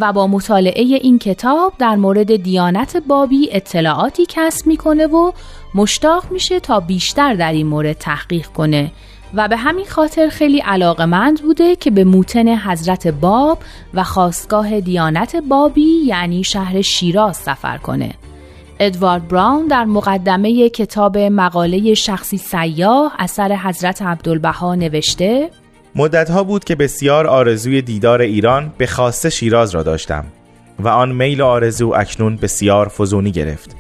و 0.01 0.12
با 0.12 0.27
مطالعه 0.27 0.83
این 0.83 1.18
کتاب 1.18 1.73
در 1.79 1.97
مورد 1.97 2.37
دیانت 2.37 2.97
بابی 2.97 3.49
اطلاعاتی 3.53 4.27
کسب 4.29 4.66
می‌کنه 4.66 5.07
و 5.07 5.33
مشتاق 5.74 6.24
میشه 6.31 6.61
تا 6.61 6.81
بیشتر 6.81 7.35
در 7.35 7.52
این 7.52 7.66
مورد 7.66 7.92
تحقیق 7.92 8.46
کنه 8.46 8.92
و 9.35 9.48
به 9.48 9.57
همین 9.57 9.87
خاطر 9.87 10.28
خیلی 10.28 10.59
علاقمند 10.59 11.42
بوده 11.42 11.76
که 11.76 11.90
به 11.90 12.04
موتن 12.04 12.57
حضرت 12.57 13.07
باب 13.07 13.59
و 13.94 14.04
خواستگاه 14.04 14.81
دیانت 14.81 15.37
بابی 15.37 16.04
یعنی 16.07 16.44
شهر 16.44 16.83
شیراز 16.83 17.37
سفر 17.37 17.78
کنه. 17.78 18.14
ادوارد 18.81 19.28
براون 19.28 19.66
در 19.66 19.85
مقدمه 19.85 20.68
کتاب 20.68 21.18
مقاله 21.18 21.94
شخصی 21.94 22.38
سیاه 22.38 23.14
اثر 23.18 23.57
حضرت 23.57 24.02
عبدالبها 24.02 24.74
نوشته 24.74 25.50
مدتها 25.94 26.44
بود 26.44 26.64
که 26.64 26.74
بسیار 26.74 27.26
آرزوی 27.26 27.83
دیدار 27.83 28.20
ایران 28.20 28.72
به 28.78 28.87
خاص 28.87 29.26
شیراز 29.26 29.74
را 29.74 29.83
داشتم 29.83 30.24
و 30.78 30.88
آن 30.88 31.12
میل 31.12 31.42
آرزو 31.42 31.92
اکنون 31.96 32.37
بسیار 32.37 32.88
فزونی 32.88 33.31
گرفت 33.31 33.76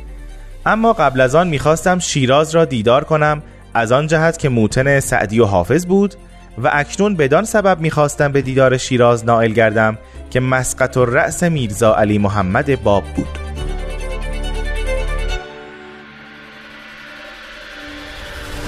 اما 0.68 0.92
قبل 0.92 1.20
از 1.20 1.34
آن 1.34 1.48
می‌خواستم 1.48 1.98
شیراز 1.98 2.54
را 2.54 2.64
دیدار 2.64 3.04
کنم 3.04 3.42
از 3.74 3.92
آن 3.92 4.06
جهت 4.06 4.38
که 4.38 4.48
موتن 4.48 5.00
سعدی 5.00 5.40
و 5.40 5.44
حافظ 5.44 5.86
بود 5.86 6.14
و 6.62 6.70
اکنون 6.72 7.14
بدان 7.14 7.44
سبب 7.44 7.80
می‌خواستم 7.80 8.32
به 8.32 8.42
دیدار 8.42 8.76
شیراز 8.76 9.24
نائل 9.24 9.52
گردم 9.52 9.98
که 10.30 10.40
مسقط 10.40 10.96
و 10.96 11.04
رأس 11.04 11.42
میرزا 11.42 11.94
علی 11.94 12.18
محمد 12.18 12.82
باب 12.82 13.04
بود. 13.16 13.38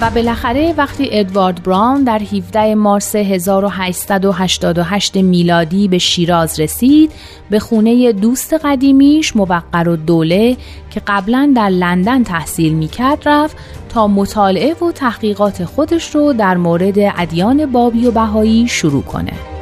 و 0.00 0.10
بالاخره 0.10 0.74
وقتی 0.76 1.08
ادوارد 1.12 1.62
براون 1.62 2.04
در 2.04 2.18
17 2.18 2.74
مارس 2.74 3.16
1888 3.16 5.16
میلادی 5.16 5.88
به 5.88 5.98
شیراز 5.98 6.60
رسید 6.60 7.12
به 7.50 7.58
خونه 7.58 8.12
دوست 8.12 8.54
قدیمیش 8.54 9.36
موقر 9.36 9.88
و 9.88 9.96
دوله 9.96 10.56
که 10.90 11.02
قبلا 11.06 11.52
در 11.56 11.68
لندن 11.68 12.22
تحصیل 12.22 12.72
می‌کرد 12.72 13.28
رفت 13.28 13.56
تا 13.88 14.06
مطالعه 14.06 14.74
و 14.74 14.92
تحقیقات 14.92 15.64
خودش 15.64 16.14
رو 16.14 16.32
در 16.32 16.56
مورد 16.56 16.98
ادیان 16.98 17.72
بابی 17.72 18.06
و 18.06 18.10
بهایی 18.10 18.68
شروع 18.68 19.02
کنه. 19.02 19.59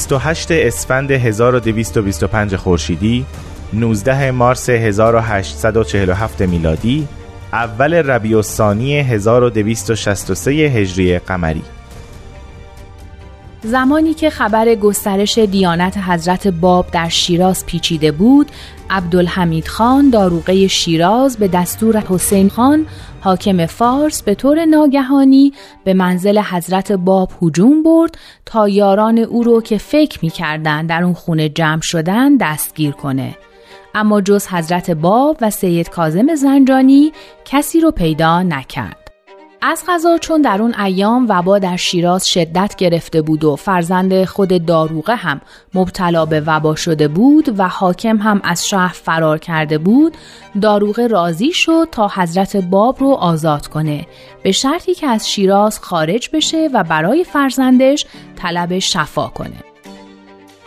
28 0.00 0.50
اسفند 0.50 1.10
1225 1.10 2.56
خورشیدی 2.56 3.26
19 3.72 4.30
مارس 4.30 4.68
1847 4.68 6.42
میلادی 6.42 7.08
اول 7.52 7.94
ربیع 7.94 8.36
الثانی 8.36 8.98
1263 8.98 10.50
هجری 10.50 11.18
قمری. 11.18 11.62
زمانی 13.62 14.14
که 14.14 14.30
خبر 14.30 14.74
گسترش 14.74 15.38
دیانت 15.38 15.98
حضرت 15.98 16.46
باب 16.46 16.86
در 16.92 17.08
شیراز 17.08 17.66
پیچیده 17.66 18.12
بود 18.12 18.46
عبدالحمید 18.90 19.68
خان 19.68 20.10
داروغه 20.10 20.66
شیراز 20.66 21.36
به 21.36 21.48
دستور 21.48 21.96
حسین 21.96 22.48
خان 22.48 22.86
حاکم 23.20 23.66
فارس 23.66 24.22
به 24.22 24.34
طور 24.34 24.64
ناگهانی 24.64 25.52
به 25.84 25.94
منزل 25.94 26.38
حضرت 26.38 26.92
باب 26.92 27.30
هجوم 27.42 27.82
برد 27.82 28.18
تا 28.46 28.68
یاران 28.68 29.18
او 29.18 29.42
رو 29.42 29.62
که 29.62 29.78
فکر 29.78 30.18
می 30.22 30.30
کردن 30.30 30.86
در 30.86 31.02
اون 31.04 31.14
خونه 31.14 31.48
جمع 31.48 31.80
شدن 31.80 32.36
دستگیر 32.36 32.90
کنه. 32.90 33.36
اما 33.94 34.20
جز 34.20 34.46
حضرت 34.46 34.90
باب 34.90 35.36
و 35.40 35.50
سید 35.50 35.88
کازم 35.90 36.34
زنجانی 36.34 37.12
کسی 37.44 37.80
رو 37.80 37.90
پیدا 37.90 38.42
نکرد. 38.42 38.99
از 39.62 39.84
غذا 39.88 40.18
چون 40.18 40.42
در 40.42 40.62
اون 40.62 40.74
ایام 40.74 41.26
وبا 41.28 41.58
در 41.58 41.76
شیراز 41.76 42.28
شدت 42.28 42.74
گرفته 42.78 43.22
بود 43.22 43.44
و 43.44 43.56
فرزند 43.56 44.24
خود 44.24 44.66
داروغه 44.66 45.14
هم 45.14 45.40
مبتلا 45.74 46.24
به 46.24 46.40
وبا 46.46 46.74
شده 46.74 47.08
بود 47.08 47.58
و 47.58 47.68
حاکم 47.68 48.16
هم 48.16 48.40
از 48.44 48.68
شهر 48.68 48.92
فرار 48.92 49.38
کرده 49.38 49.78
بود 49.78 50.16
داروغه 50.62 51.06
راضی 51.06 51.52
شد 51.52 51.88
تا 51.92 52.08
حضرت 52.14 52.56
باب 52.56 53.00
رو 53.00 53.08
آزاد 53.08 53.66
کنه. 53.66 54.06
به 54.42 54.52
شرطی 54.52 54.94
که 54.94 55.06
از 55.06 55.30
شیراز 55.30 55.78
خارج 55.78 56.30
بشه 56.32 56.68
و 56.74 56.84
برای 56.84 57.24
فرزندش 57.24 58.06
طلب 58.36 58.78
شفا 58.78 59.26
کنه. 59.26 59.69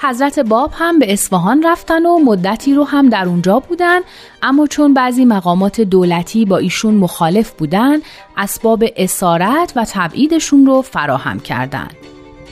حضرت 0.04 0.40
باب 0.40 0.72
هم 0.74 1.00
به 1.00 1.14
اصفهان 1.14 1.64
رفتن 1.64 2.06
و 2.06 2.20
مدتی 2.20 2.74
رو 2.74 2.84
هم 2.84 3.10
در 3.10 3.26
اونجا 3.26 3.60
بودن 3.60 4.00
اما 4.42 4.68
چون 4.68 4.94
بعضی 4.94 5.26
مقامات 5.26 5.82
دولتی 5.82 6.46
با 6.46 6.58
ایشون 6.58 6.94
مخالف 6.94 7.52
بودن 7.52 8.00
اسباب 8.38 8.84
اسارت 8.98 9.74
و 9.76 9.86
تبعیدشون 9.90 10.66
رو 10.66 10.82
فراهم 10.82 11.40
کردند. 11.40 11.96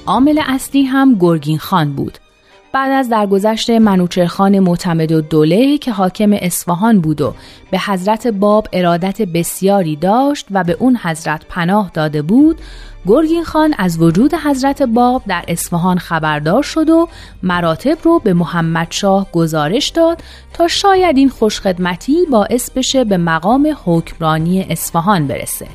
عامل 0.06 0.42
اصلی 0.48 0.84
هم 0.84 1.16
گرگین 1.16 1.58
خان 1.58 1.94
بود 1.94 2.18
بعد 2.74 2.92
از 2.92 3.10
درگذشت 3.10 3.70
منوچرخان 3.70 4.60
معتمد 4.60 5.12
و 5.12 5.22
که 5.78 5.92
حاکم 5.92 6.34
اصفهان 6.34 7.02
بود 7.02 7.22
و 7.22 7.34
به 7.72 7.80
حضرت 7.80 8.28
باب 8.28 8.68
ارادت 8.74 9.22
بسیاری 9.22 9.96
داشت 9.96 10.48
و 10.52 10.64
به 10.64 10.78
اون 10.80 10.98
حضرت 11.04 11.46
پناه 11.50 11.92
داده 11.94 12.22
بود 12.22 12.62
گرگین 13.08 13.44
خان 13.44 13.74
از 13.78 14.02
وجود 14.02 14.34
حضرت 14.34 14.82
باب 14.82 15.22
در 15.28 15.44
اصفهان 15.48 15.98
خبردار 15.98 16.64
شد 16.64 16.90
و 16.90 17.08
مراتب 17.44 17.98
رو 18.04 18.20
به 18.20 18.34
محمد 18.34 18.88
شاه 18.90 19.28
گزارش 19.32 19.90
داد 19.90 20.22
تا 20.54 20.68
شاید 20.68 21.18
این 21.18 21.30
خوشخدمتی 21.30 22.26
باعث 22.32 22.72
بشه 22.72 23.04
به 23.04 23.18
مقام 23.18 23.78
حکمرانی 23.86 24.66
اصفهان 24.70 25.28
برسه. 25.28 25.68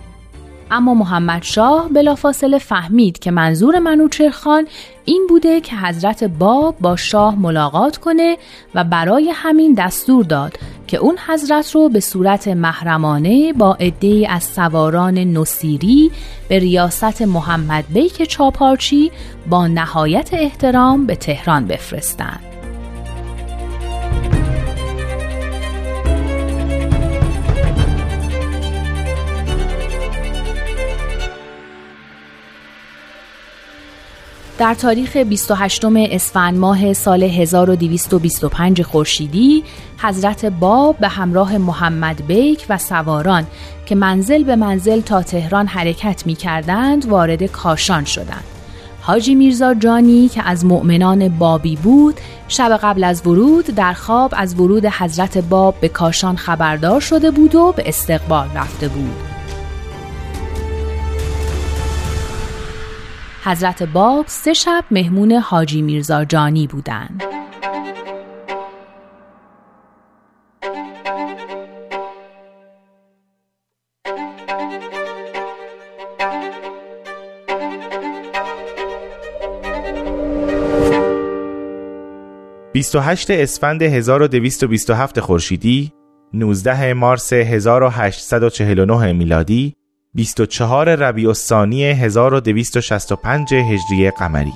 اما 0.71 0.95
محمد 0.95 1.43
شاه 1.43 1.89
بلافاصله 1.89 2.59
فهمید 2.59 3.19
که 3.19 3.31
منظور 3.31 3.79
منوچرخان 3.79 4.67
این 5.05 5.27
بوده 5.29 5.61
که 5.61 5.77
حضرت 5.77 6.25
باب 6.25 6.77
با 6.81 6.97
شاه 6.97 7.39
ملاقات 7.39 7.97
کنه 7.97 8.37
و 8.75 8.85
برای 8.85 9.31
همین 9.35 9.75
دستور 9.75 10.25
داد 10.25 10.53
که 10.87 10.97
اون 10.97 11.19
حضرت 11.29 11.71
رو 11.71 11.89
به 11.89 12.01
صورت 12.01 12.49
محرمانه 12.49 13.53
با 13.53 13.75
عده 13.75 14.27
از 14.31 14.45
سواران 14.45 15.19
نصیری 15.19 16.11
به 16.49 16.59
ریاست 16.59 17.23
محمد 17.23 17.85
بیک 17.89 18.23
چاپارچی 18.23 19.11
با 19.51 19.67
نهایت 19.67 20.31
احترام 20.33 21.07
به 21.07 21.17
تهران 21.17 21.67
بفرستند. 21.67 22.56
در 34.59 34.75
تاریخ 34.75 35.17
28 35.17 35.85
اسفند 35.85 36.59
ماه 36.59 36.93
سال 36.93 37.23
1225 37.23 38.83
خورشیدی 38.83 39.65
حضرت 39.99 40.45
باب 40.45 40.99
به 40.99 41.09
همراه 41.09 41.59
محمد 41.59 42.27
بیک 42.27 42.67
و 42.69 42.79
سواران 42.79 43.47
که 43.87 43.95
منزل 43.95 44.45
به 44.45 44.57
منزل 44.57 45.01
تا 45.01 45.23
تهران 45.23 45.67
حرکت 45.67 46.27
می 46.27 46.35
کردند 46.35 47.09
وارد 47.09 47.43
کاشان 47.43 48.05
شدند. 48.05 48.45
حاجی 49.01 49.35
میرزا 49.35 49.75
جانی 49.75 50.29
که 50.29 50.43
از 50.49 50.65
مؤمنان 50.65 51.29
بابی 51.29 51.77
بود 51.77 52.21
شب 52.49 52.79
قبل 52.83 53.05
از 53.05 53.27
ورود 53.27 53.67
در 53.67 53.93
خواب 53.93 54.35
از 54.37 54.61
ورود 54.61 54.87
حضرت 54.87 55.39
باب 55.39 55.75
به 55.81 55.89
کاشان 55.89 56.37
خبردار 56.37 57.01
شده 57.01 57.31
بود 57.31 57.55
و 57.55 57.73
به 57.77 57.89
استقبال 57.89 58.49
رفته 58.55 58.89
بود. 58.89 59.26
حضرت 63.47 63.83
باب 63.83 64.25
سه 64.29 64.53
شب 64.53 64.85
مهمون 64.91 65.33
حاجی 65.33 65.83
میرزا 65.83 66.25
جانی 66.25 66.67
بودند. 66.67 67.23
هشت 83.01 83.31
اسفند 83.31 83.83
1227 83.83 85.21
خورشیدی 85.21 85.93
19 86.33 86.95
مارس 86.95 87.33
1849 87.33 89.13
میلادی 89.13 89.77
24 90.17 90.97
ربیع 90.97 91.29
الثانی 91.29 91.85
1265 91.85 93.55
هجری 93.55 94.11
قمری. 94.11 94.53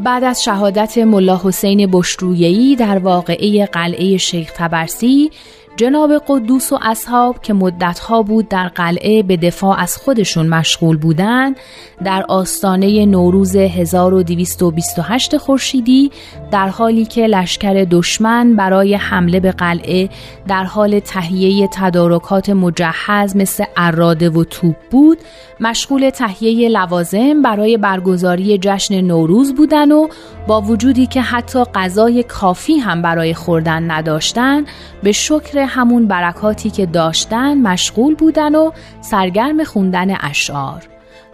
بعد 0.00 0.24
از 0.24 0.42
شهادت 0.44 0.98
ملا 0.98 1.40
حسین 1.44 1.90
بشرویهی 1.92 2.76
در 2.76 2.98
واقعه 2.98 3.66
قلعه 3.66 4.16
شیخ 4.16 4.52
تبرسی 4.56 5.30
جناب 5.76 6.12
قدوس 6.28 6.72
و 6.72 6.78
اصحاب 6.82 7.42
که 7.42 7.52
مدتها 7.52 8.22
بود 8.22 8.48
در 8.48 8.68
قلعه 8.68 9.22
به 9.22 9.36
دفاع 9.36 9.80
از 9.80 9.96
خودشون 9.96 10.46
مشغول 10.46 10.96
بودند 10.96 11.56
در 12.04 12.24
آستانه 12.28 13.06
نوروز 13.06 13.56
1228 13.56 15.36
خورشیدی 15.36 16.10
در 16.50 16.68
حالی 16.68 17.04
که 17.04 17.26
لشکر 17.26 17.86
دشمن 17.90 18.56
برای 18.56 18.94
حمله 18.94 19.40
به 19.40 19.52
قلعه 19.52 20.08
در 20.48 20.64
حال 20.64 21.00
تهیه 21.00 21.68
تدارکات 21.72 22.50
مجهز 22.50 23.36
مثل 23.36 23.64
اراده 23.76 24.30
و 24.30 24.44
توپ 24.44 24.76
بود 24.90 25.18
مشغول 25.60 26.10
تهیه 26.10 26.68
لوازم 26.68 27.42
برای 27.42 27.76
برگزاری 27.76 28.58
جشن 28.58 29.00
نوروز 29.00 29.54
بودن 29.54 29.92
و 29.92 30.08
با 30.46 30.60
وجودی 30.60 31.06
که 31.06 31.20
حتی 31.22 31.64
غذای 31.74 32.22
کافی 32.22 32.78
هم 32.78 33.02
برای 33.02 33.34
خوردن 33.34 33.90
نداشتن 33.90 34.64
به 35.02 35.12
شکر 35.12 35.61
همون 35.62 36.06
برکاتی 36.06 36.70
که 36.70 36.86
داشتن 36.86 37.60
مشغول 37.60 38.14
بودن 38.14 38.54
و 38.54 38.70
سرگرم 39.00 39.64
خوندن 39.64 40.16
اشعار. 40.20 40.82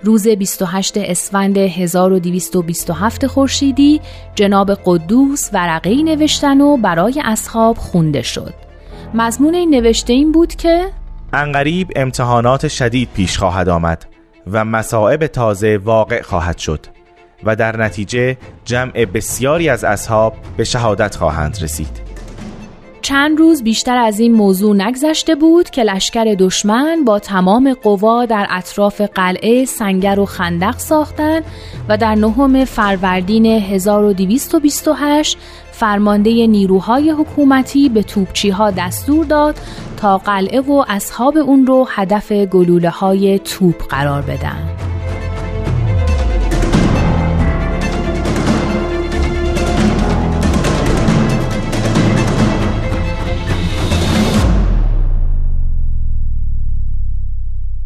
روز 0.03 0.29
28 0.29 0.97
اسفند 0.97 1.57
1227 1.57 3.27
خورشیدی 3.27 4.01
جناب 4.35 4.75
قدوس 4.85 5.51
ورقه 5.53 6.03
نوشتن 6.03 6.61
و 6.61 6.77
برای 6.77 7.23
اصحاب 7.25 7.77
خونده 7.77 8.23
شد. 8.23 8.55
مضمون 9.15 9.55
این 9.55 9.71
نوشته 9.71 10.13
این 10.13 10.33
بود 10.33 10.55
که 10.55 10.85
انقریب 11.33 11.93
امتحانات 11.97 12.69
شدید 12.69 13.09
پیش 13.15 13.39
خواهد 13.39 13.69
آمد 13.69 14.07
و 14.53 14.65
مصائب 14.65 15.27
تازه 15.27 15.79
واقع 15.85 16.23
خواهد 16.23 16.59
شد 16.59 16.87
و 17.45 17.57
در 17.57 17.77
نتیجه 17.77 18.37
جمع 18.65 19.05
بسیاری 19.05 19.69
از 19.69 19.85
اصحاب 19.85 20.35
به 20.57 20.65
شهادت 20.65 21.17
خواهند 21.17 21.59
رسید. 21.63 22.08
چند 23.03 23.39
روز 23.39 23.63
بیشتر 23.63 23.97
از 23.97 24.21
این 24.21 24.33
موضوع 24.33 24.77
نگذشته 24.77 25.35
بود 25.35 25.71
که 25.71 25.83
لشکر 25.83 26.37
دشمن 26.39 27.05
با 27.05 27.19
تمام 27.19 27.75
قوا 27.75 28.27
در 28.27 28.47
اطراف 28.51 29.01
قلعه 29.01 29.65
سنگر 29.65 30.21
و 30.21 30.25
خندق 30.25 30.79
ساختند 30.79 31.45
و 31.89 31.97
در 31.97 32.15
نهم 32.15 32.65
فروردین 32.65 33.47
1228 33.47 35.39
فرمانده 35.73 36.47
نیروهای 36.47 37.11
حکومتی 37.11 37.89
به 37.89 38.03
توپچی 38.03 38.51
ها 38.51 38.71
دستور 38.71 39.25
داد 39.25 39.57
تا 39.97 40.19
قلعه 40.19 40.61
و 40.61 40.85
اصحاب 40.89 41.37
اون 41.37 41.67
رو 41.67 41.87
هدف 41.89 42.33
گلوله 42.33 42.91
های 42.91 43.39
توپ 43.39 43.89
قرار 43.89 44.23
بدن. 44.23 44.88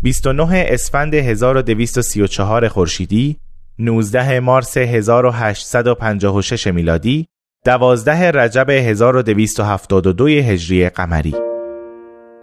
29 0.03 0.65
اسفند 0.69 1.15
1234 1.15 2.69
خورشیدی 2.69 3.37
19 3.79 4.41
مارس 4.41 4.77
1856 4.77 6.67
میلادی 6.67 7.27
12 7.65 8.31
رجب 8.31 8.71
1272 8.71 10.29
هجری 10.29 10.89
قمری. 10.89 11.35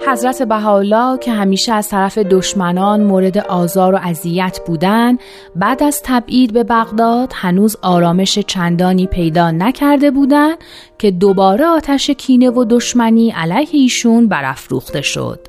حضرت 0.07 0.43
بهاءالله 0.43 1.17
که 1.17 1.31
همیشه 1.31 1.73
از 1.73 1.89
طرف 1.89 2.17
دشمنان 2.17 3.03
مورد 3.03 3.37
آزار 3.37 3.95
و 3.95 3.99
اذیت 4.03 4.59
بودند 4.67 5.19
بعد 5.55 5.83
از 5.83 6.01
تبعید 6.05 6.53
به 6.53 6.63
بغداد 6.63 7.31
هنوز 7.35 7.77
آرامش 7.81 8.39
چندانی 8.39 9.07
پیدا 9.07 9.51
نکرده 9.51 10.11
بودند 10.11 10.57
که 10.97 11.11
دوباره 11.11 11.65
آتش 11.65 12.09
کینه 12.09 12.49
و 12.49 12.65
دشمنی 12.69 13.31
علیه 13.31 13.67
ایشون 13.71 14.27
برافروخته 14.27 15.01
شد. 15.01 15.48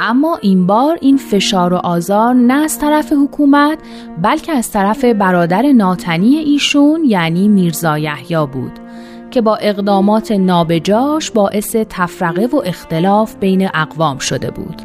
اما 0.00 0.38
این 0.42 0.66
بار 0.66 0.98
این 1.00 1.16
فشار 1.16 1.72
و 1.72 1.76
آزار 1.76 2.34
نه 2.34 2.54
از 2.54 2.78
طرف 2.78 3.12
حکومت 3.12 3.78
بلکه 4.22 4.52
از 4.52 4.70
طرف 4.70 5.04
برادر 5.04 5.72
ناتنی 5.72 6.36
ایشون 6.36 7.04
یعنی 7.04 7.48
میرزا 7.48 7.98
یحیی 7.98 8.46
بود 8.52 8.72
که 9.30 9.40
با 9.40 9.56
اقدامات 9.56 10.32
نابجاش 10.32 11.30
باعث 11.30 11.76
تفرقه 11.88 12.46
و 12.46 12.62
اختلاف 12.64 13.36
بین 13.36 13.68
اقوام 13.74 14.18
شده 14.18 14.50
بود. 14.50 14.82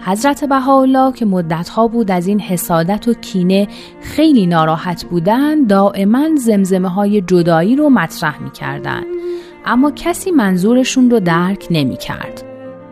حضرت 0.00 0.44
بهاءالله 0.44 1.12
که 1.12 1.26
مدتها 1.26 1.88
بود 1.88 2.10
از 2.10 2.26
این 2.26 2.40
حسادت 2.40 3.08
و 3.08 3.14
کینه 3.14 3.68
خیلی 4.02 4.46
ناراحت 4.46 5.04
بودند 5.04 5.68
دائما 5.68 6.28
زمزمه 6.36 6.88
های 6.88 7.20
جدایی 7.20 7.76
رو 7.76 7.90
مطرح 7.90 8.42
می 8.42 8.50
کردن. 8.50 9.02
اما 9.66 9.90
کسی 9.90 10.30
منظورشون 10.30 11.10
رو 11.10 11.20
درک 11.20 11.66
نمی 11.70 11.96
کرد. 11.96 12.47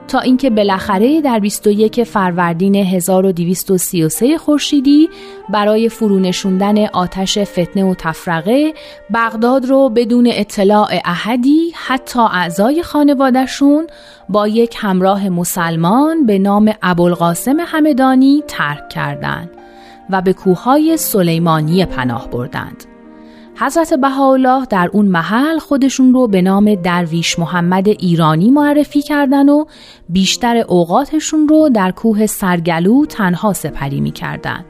تا 0.09 0.19
اینکه 0.21 0.51
بالاخره 0.51 1.21
در 1.21 1.39
21 1.39 2.05
فروردین 2.05 2.75
1233 2.75 4.39
خورشیدی 4.39 5.09
برای 5.49 5.89
فرونشوندن 5.89 6.87
آتش 6.87 7.39
فتنه 7.39 7.85
و 7.85 7.95
تفرقه 7.95 8.75
بغداد 9.15 9.67
رو 9.67 9.89
بدون 9.89 10.29
اطلاع 10.33 10.89
احدی 11.05 11.73
حتی 11.75 12.21
اعضای 12.21 12.83
خانوادهشون 12.83 13.87
با 14.29 14.49
یک 14.49 14.77
همراه 14.79 15.29
مسلمان 15.29 16.27
به 16.27 16.39
نام 16.39 16.73
ابوالقاسم 16.83 17.57
همدانی 17.61 18.43
ترک 18.49 18.89
کردند 18.89 19.51
و 20.11 20.23
به 20.23 20.33
کوههای 20.33 20.97
سلیمانی 20.97 21.87
پناه 21.87 22.31
بردند. 22.31 22.96
حضرت 23.59 23.95
بهاءالله 23.95 24.67
در 24.67 24.91
اون 24.93 25.07
محل 25.07 25.59
خودشون 25.59 26.13
رو 26.13 26.29
به 26.29 26.43
نام 26.43 26.75
درویش 26.75 27.39
محمد 27.39 27.89
ایرانی 27.89 28.51
معرفی 28.51 29.03
کردن 29.03 29.49
و 29.49 29.65
بیشتر 30.09 30.57
اوقاتشون 30.57 31.49
رو 31.49 31.69
در 31.69 31.91
کوه 31.91 32.27
سرگلو 32.27 33.07
تنها 33.07 33.53
سپری 33.53 34.01
می 34.01 34.11
کردن 34.11 34.65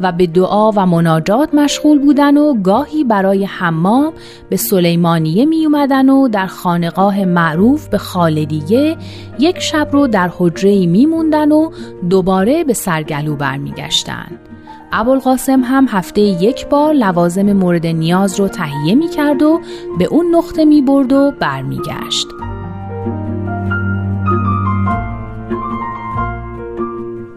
و 0.00 0.12
به 0.12 0.26
دعا 0.26 0.70
و 0.70 0.86
مناجات 0.86 1.54
مشغول 1.54 1.98
بودن 1.98 2.36
و 2.36 2.62
گاهی 2.62 3.04
برای 3.04 3.44
حمام 3.44 4.12
به 4.50 4.56
سلیمانیه 4.56 5.44
می 5.44 5.66
اومدن 5.66 6.08
و 6.08 6.28
در 6.28 6.46
خانقاه 6.46 7.24
معروف 7.24 7.88
به 7.88 7.98
خالدیه 7.98 8.96
یک 9.38 9.58
شب 9.58 9.88
رو 9.92 10.06
در 10.06 10.30
حجره 10.38 10.86
می 10.86 11.06
موندن 11.06 11.52
و 11.52 11.70
دوباره 12.10 12.64
به 12.64 12.72
سرگلو 12.72 13.36
برمیگشتن. 13.36 14.53
ابوالقاسم 14.96 15.60
هم 15.64 15.86
هفته 15.88 16.20
یک 16.20 16.66
بار 16.66 16.92
لوازم 16.92 17.52
مورد 17.52 17.86
نیاز 17.86 18.40
رو 18.40 18.48
تهیه 18.48 18.94
می 18.94 19.08
کرد 19.08 19.42
و 19.42 19.60
به 19.98 20.04
اون 20.04 20.34
نقطه 20.34 20.64
می 20.64 20.82
برد 20.82 21.12
و 21.12 21.32
برمیگشت. 21.40 22.28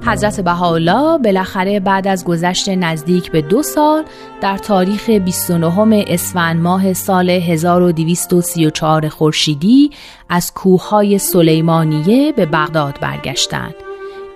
حضرت 0.06 0.42
بهاءالله 0.42 1.18
بالاخره 1.18 1.80
بعد 1.80 2.08
از 2.08 2.26
گذشت 2.26 2.70
نزدیک 2.70 3.32
به 3.32 3.42
دو 3.42 3.64
سال 3.64 4.04
در 4.42 4.58
تاریخ 4.58 5.10
29 5.10 6.06
اسفند 6.08 6.62
ماه 6.62 6.94
سال 6.94 7.30
1234 7.30 9.10
خورشیدی 9.10 9.92
از 10.30 10.54
کوههای 10.54 11.18
سلیمانیه 11.18 12.32
به 12.32 12.46
بغداد 12.46 13.00
برگشتند. 13.02 13.87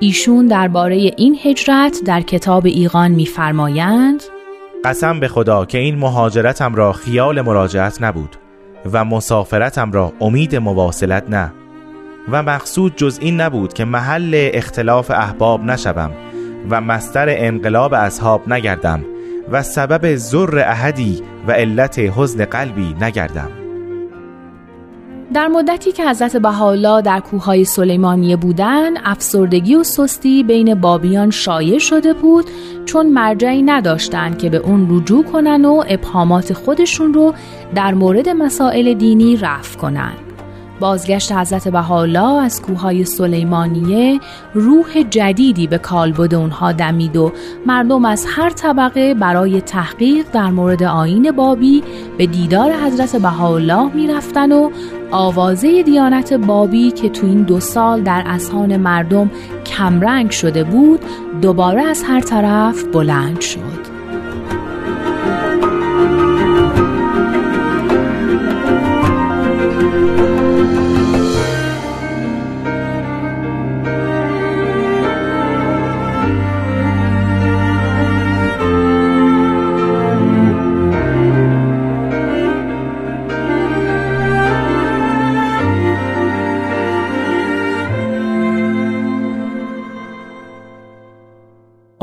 ایشون 0.03 0.47
درباره 0.47 0.95
این 0.95 1.37
هجرت 1.43 2.01
در 2.05 2.21
کتاب 2.21 2.65
ایقان 2.65 3.11
میفرمایند 3.11 4.23
قسم 4.85 5.19
به 5.19 5.27
خدا 5.27 5.65
که 5.65 5.77
این 5.77 5.95
مهاجرتم 5.95 6.75
را 6.75 6.93
خیال 6.93 7.41
مراجعت 7.41 8.01
نبود 8.01 8.35
و 8.91 9.05
مسافرتم 9.05 9.91
را 9.91 10.13
امید 10.21 10.55
مواصلت 10.55 11.29
نه. 11.29 11.53
و 12.31 12.43
مقصود 12.43 12.95
جز 12.95 13.19
این 13.21 13.41
نبود 13.41 13.73
که 13.73 13.85
محل 13.85 14.49
اختلاف 14.53 15.11
احباب 15.11 15.63
نشوم 15.63 16.11
و 16.69 16.81
مستر 16.81 17.25
انقلاب 17.29 17.93
اصحاب 17.93 18.53
نگردم 18.53 19.05
و 19.51 19.63
سبب 19.63 20.15
زر 20.15 20.63
احدی 20.67 21.21
و 21.47 21.51
علت 21.51 21.99
حزن 21.99 22.45
قلبی 22.45 22.95
نگردم. 23.01 23.60
در 25.33 25.47
مدتی 25.47 25.91
که 25.91 26.09
حضرت 26.09 26.37
بهاءالله 26.37 27.01
در 27.01 27.19
کوههای 27.19 27.65
سلیمانیه 27.65 28.35
بودند 28.35 28.97
افسردگی 29.05 29.75
و 29.75 29.83
سستی 29.83 30.43
بین 30.43 30.75
بابیان 30.75 31.29
شایع 31.29 31.79
شده 31.79 32.13
بود 32.13 32.45
چون 32.85 33.09
مرجعی 33.09 33.61
نداشتند 33.61 34.37
که 34.37 34.49
به 34.49 34.57
اون 34.57 34.87
رجوع 34.89 35.23
کنن 35.23 35.65
و 35.65 35.83
ابهامات 35.87 36.53
خودشون 36.53 37.13
رو 37.13 37.33
در 37.75 37.93
مورد 37.93 38.29
مسائل 38.29 38.93
دینی 38.93 39.37
رفع 39.37 39.77
کنند. 39.77 40.30
بازگشت 40.81 41.31
حضرت 41.31 41.67
بهاءالله 41.67 42.43
از 42.43 42.61
کوههای 42.61 43.05
سلیمانیه 43.05 44.19
روح 44.53 45.03
جدیدی 45.09 45.67
به 45.67 45.77
کالبد 45.77 46.35
اونها 46.35 46.71
دمید 46.71 47.17
و 47.17 47.31
مردم 47.65 48.05
از 48.05 48.25
هر 48.35 48.49
طبقه 48.49 49.13
برای 49.13 49.61
تحقیق 49.61 50.25
در 50.33 50.49
مورد 50.49 50.83
آین 50.83 51.31
بابی 51.31 51.83
به 52.17 52.25
دیدار 52.25 52.73
حضرت 52.73 53.15
بهاءالله 53.15 53.95
می‌رفتن 53.95 54.51
و 54.51 54.69
آوازه 55.11 55.83
دیانت 55.83 56.33
بابی 56.33 56.91
که 56.91 57.09
تو 57.09 57.27
این 57.27 57.43
دو 57.43 57.59
سال 57.59 58.01
در 58.01 58.23
اذهان 58.25 58.77
مردم 58.77 59.31
کمرنگ 59.65 60.31
شده 60.31 60.63
بود 60.63 60.99
دوباره 61.41 61.81
از 61.81 62.03
هر 62.03 62.21
طرف 62.21 62.83
بلند 62.83 63.41
شد. 63.41 63.90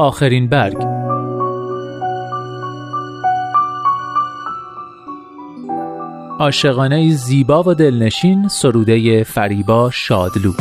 آخرین 0.09 0.49
برگ. 0.49 0.77
عاشقانه 6.39 7.11
زیبا 7.13 7.63
و 7.63 7.75
دلنشین 7.75 8.49
سروده 8.49 9.25
فریبا 9.25 9.91
شادلو. 9.91 10.53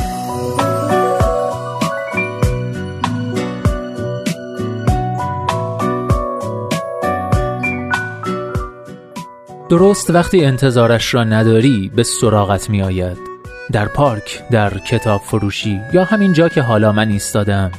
درست 9.70 10.10
وقتی 10.10 10.45
انتظارش 10.45 11.14
را 11.14 11.24
نداری 11.24 11.91
به 11.95 12.04
سراغت 12.04 12.70
می 12.70 12.82
آید 12.82 13.18
در 13.72 13.88
پارک، 13.88 14.43
در 14.52 14.78
کتاب 14.78 15.22
فروشی 15.22 15.82
یا 15.93 16.04
همین 16.04 16.34
جا 16.34 16.50
که 16.50 16.62
حالا 16.62 16.91
من 16.91 17.10
ایستادم. 17.10 17.72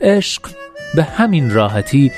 عشق 0.00 0.57
به 0.94 1.04
همین 1.04 1.50
راحتی 1.50 2.12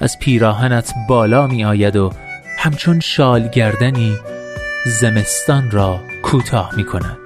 از 0.00 0.18
پیراهنت 0.18 0.94
بالا 1.08 1.46
می 1.46 1.64
آید 1.64 1.96
و 1.96 2.12
همچون 2.58 3.00
شال 3.00 3.48
گردنی 3.48 4.16
زمستان 4.86 5.70
را 5.70 6.00
کوتاه 6.22 6.76
می 6.76 6.84
کند 6.84 7.18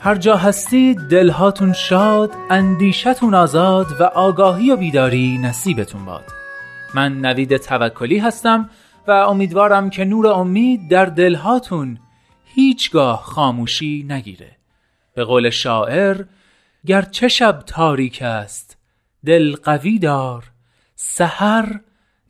هر 0.00 0.14
جا 0.14 0.36
هستید 0.36 0.98
دلهاتون 0.98 1.72
شاد 1.72 2.30
اندیشتون 2.50 3.34
آزاد 3.34 3.86
و 4.00 4.04
آگاهی 4.04 4.70
و 4.70 4.76
بیداری 4.76 5.38
نصیبتون 5.38 6.04
باد. 6.04 6.24
من 6.94 7.20
نوید 7.20 7.56
توکلی 7.56 8.18
هستم 8.18 8.70
و 9.08 9.10
امیدوارم 9.10 9.90
که 9.90 10.04
نور 10.04 10.26
امید 10.26 10.90
در 10.90 11.04
دلهاتون 11.04 11.98
هیچگاه 12.44 13.22
خاموشی 13.22 14.06
نگیره. 14.08 14.56
به 15.14 15.24
قول 15.24 15.50
شاعر 15.50 16.24
گرچه 16.86 17.28
شب 17.28 17.62
تاریک 17.66 18.22
است 18.22 18.76
دل 19.26 19.56
قوی 19.56 19.98
دار 19.98 20.44
سحر 20.94 21.80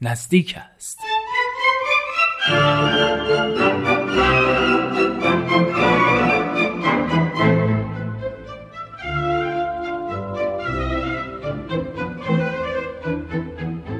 نزدیک 0.01 0.57
است. 0.74 0.99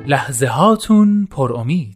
لحظه 0.07 0.47
هاتون 0.47 1.29
پر 1.31 1.53
امید. 1.53 1.96